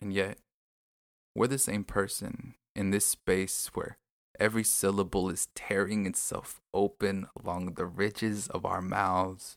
And 0.00 0.12
yet, 0.12 0.38
we're 1.34 1.46
the 1.46 1.58
same 1.58 1.84
person 1.84 2.54
in 2.74 2.90
this 2.90 3.06
space 3.06 3.70
where 3.74 3.98
every 4.38 4.64
syllable 4.64 5.30
is 5.30 5.48
tearing 5.54 6.06
itself 6.06 6.60
open 6.74 7.28
along 7.40 7.74
the 7.74 7.86
ridges 7.86 8.48
of 8.48 8.66
our 8.66 8.82
mouths. 8.82 9.56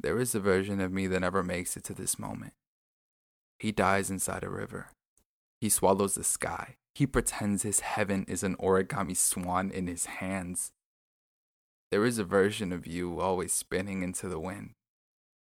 There 0.00 0.18
is 0.18 0.34
a 0.34 0.40
version 0.40 0.80
of 0.80 0.92
me 0.92 1.06
that 1.08 1.20
never 1.20 1.42
makes 1.42 1.76
it 1.76 1.84
to 1.84 1.94
this 1.94 2.18
moment. 2.18 2.54
He 3.58 3.72
dies 3.72 4.10
inside 4.10 4.44
a 4.44 4.50
river. 4.50 4.88
He 5.60 5.68
swallows 5.68 6.14
the 6.14 6.24
sky. 6.24 6.76
He 6.94 7.06
pretends 7.06 7.62
his 7.62 7.80
heaven 7.80 8.24
is 8.28 8.42
an 8.42 8.56
origami 8.56 9.16
swan 9.16 9.70
in 9.70 9.86
his 9.86 10.06
hands. 10.06 10.72
There 11.90 12.04
is 12.04 12.18
a 12.18 12.24
version 12.24 12.72
of 12.72 12.86
you 12.86 13.20
always 13.20 13.52
spinning 13.52 14.02
into 14.02 14.28
the 14.28 14.38
wind, 14.38 14.72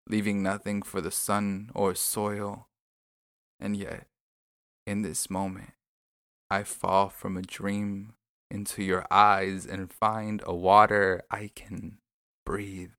leaving 0.08 0.43
nothing 0.43 0.82
for 0.82 1.02
the 1.02 1.12
sun 1.12 1.71
or 1.73 1.95
soil. 1.95 2.67
And 3.60 3.78
yet, 3.78 4.08
in 4.86 5.02
this 5.02 5.30
moment, 5.30 5.71
I 6.49 6.63
fall 6.63 7.10
from 7.10 7.38
a 7.38 7.41
dream 7.41 8.13
into 8.52 8.84
your 8.84 9.08
eyes 9.10 9.65
and 9.65 9.91
find 9.91 10.43
a 10.45 10.54
water 10.54 11.23
I 11.32 11.49
can 11.56 11.97
breathe. 12.45 12.91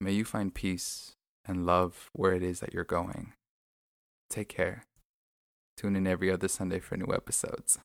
May 0.00 0.12
you 0.12 0.24
find 0.24 0.54
peace 0.54 1.16
and 1.48 1.66
love 1.66 2.10
where 2.12 2.32
it 2.32 2.42
is 2.42 2.60
that 2.60 2.72
you're 2.72 2.84
going. 2.84 3.32
Take 4.30 4.48
care. 4.48 4.84
Tune 5.76 5.96
in 5.96 6.06
every 6.06 6.30
other 6.30 6.48
Sunday 6.48 6.78
for 6.78 6.96
new 6.96 7.12
episodes. 7.12 7.78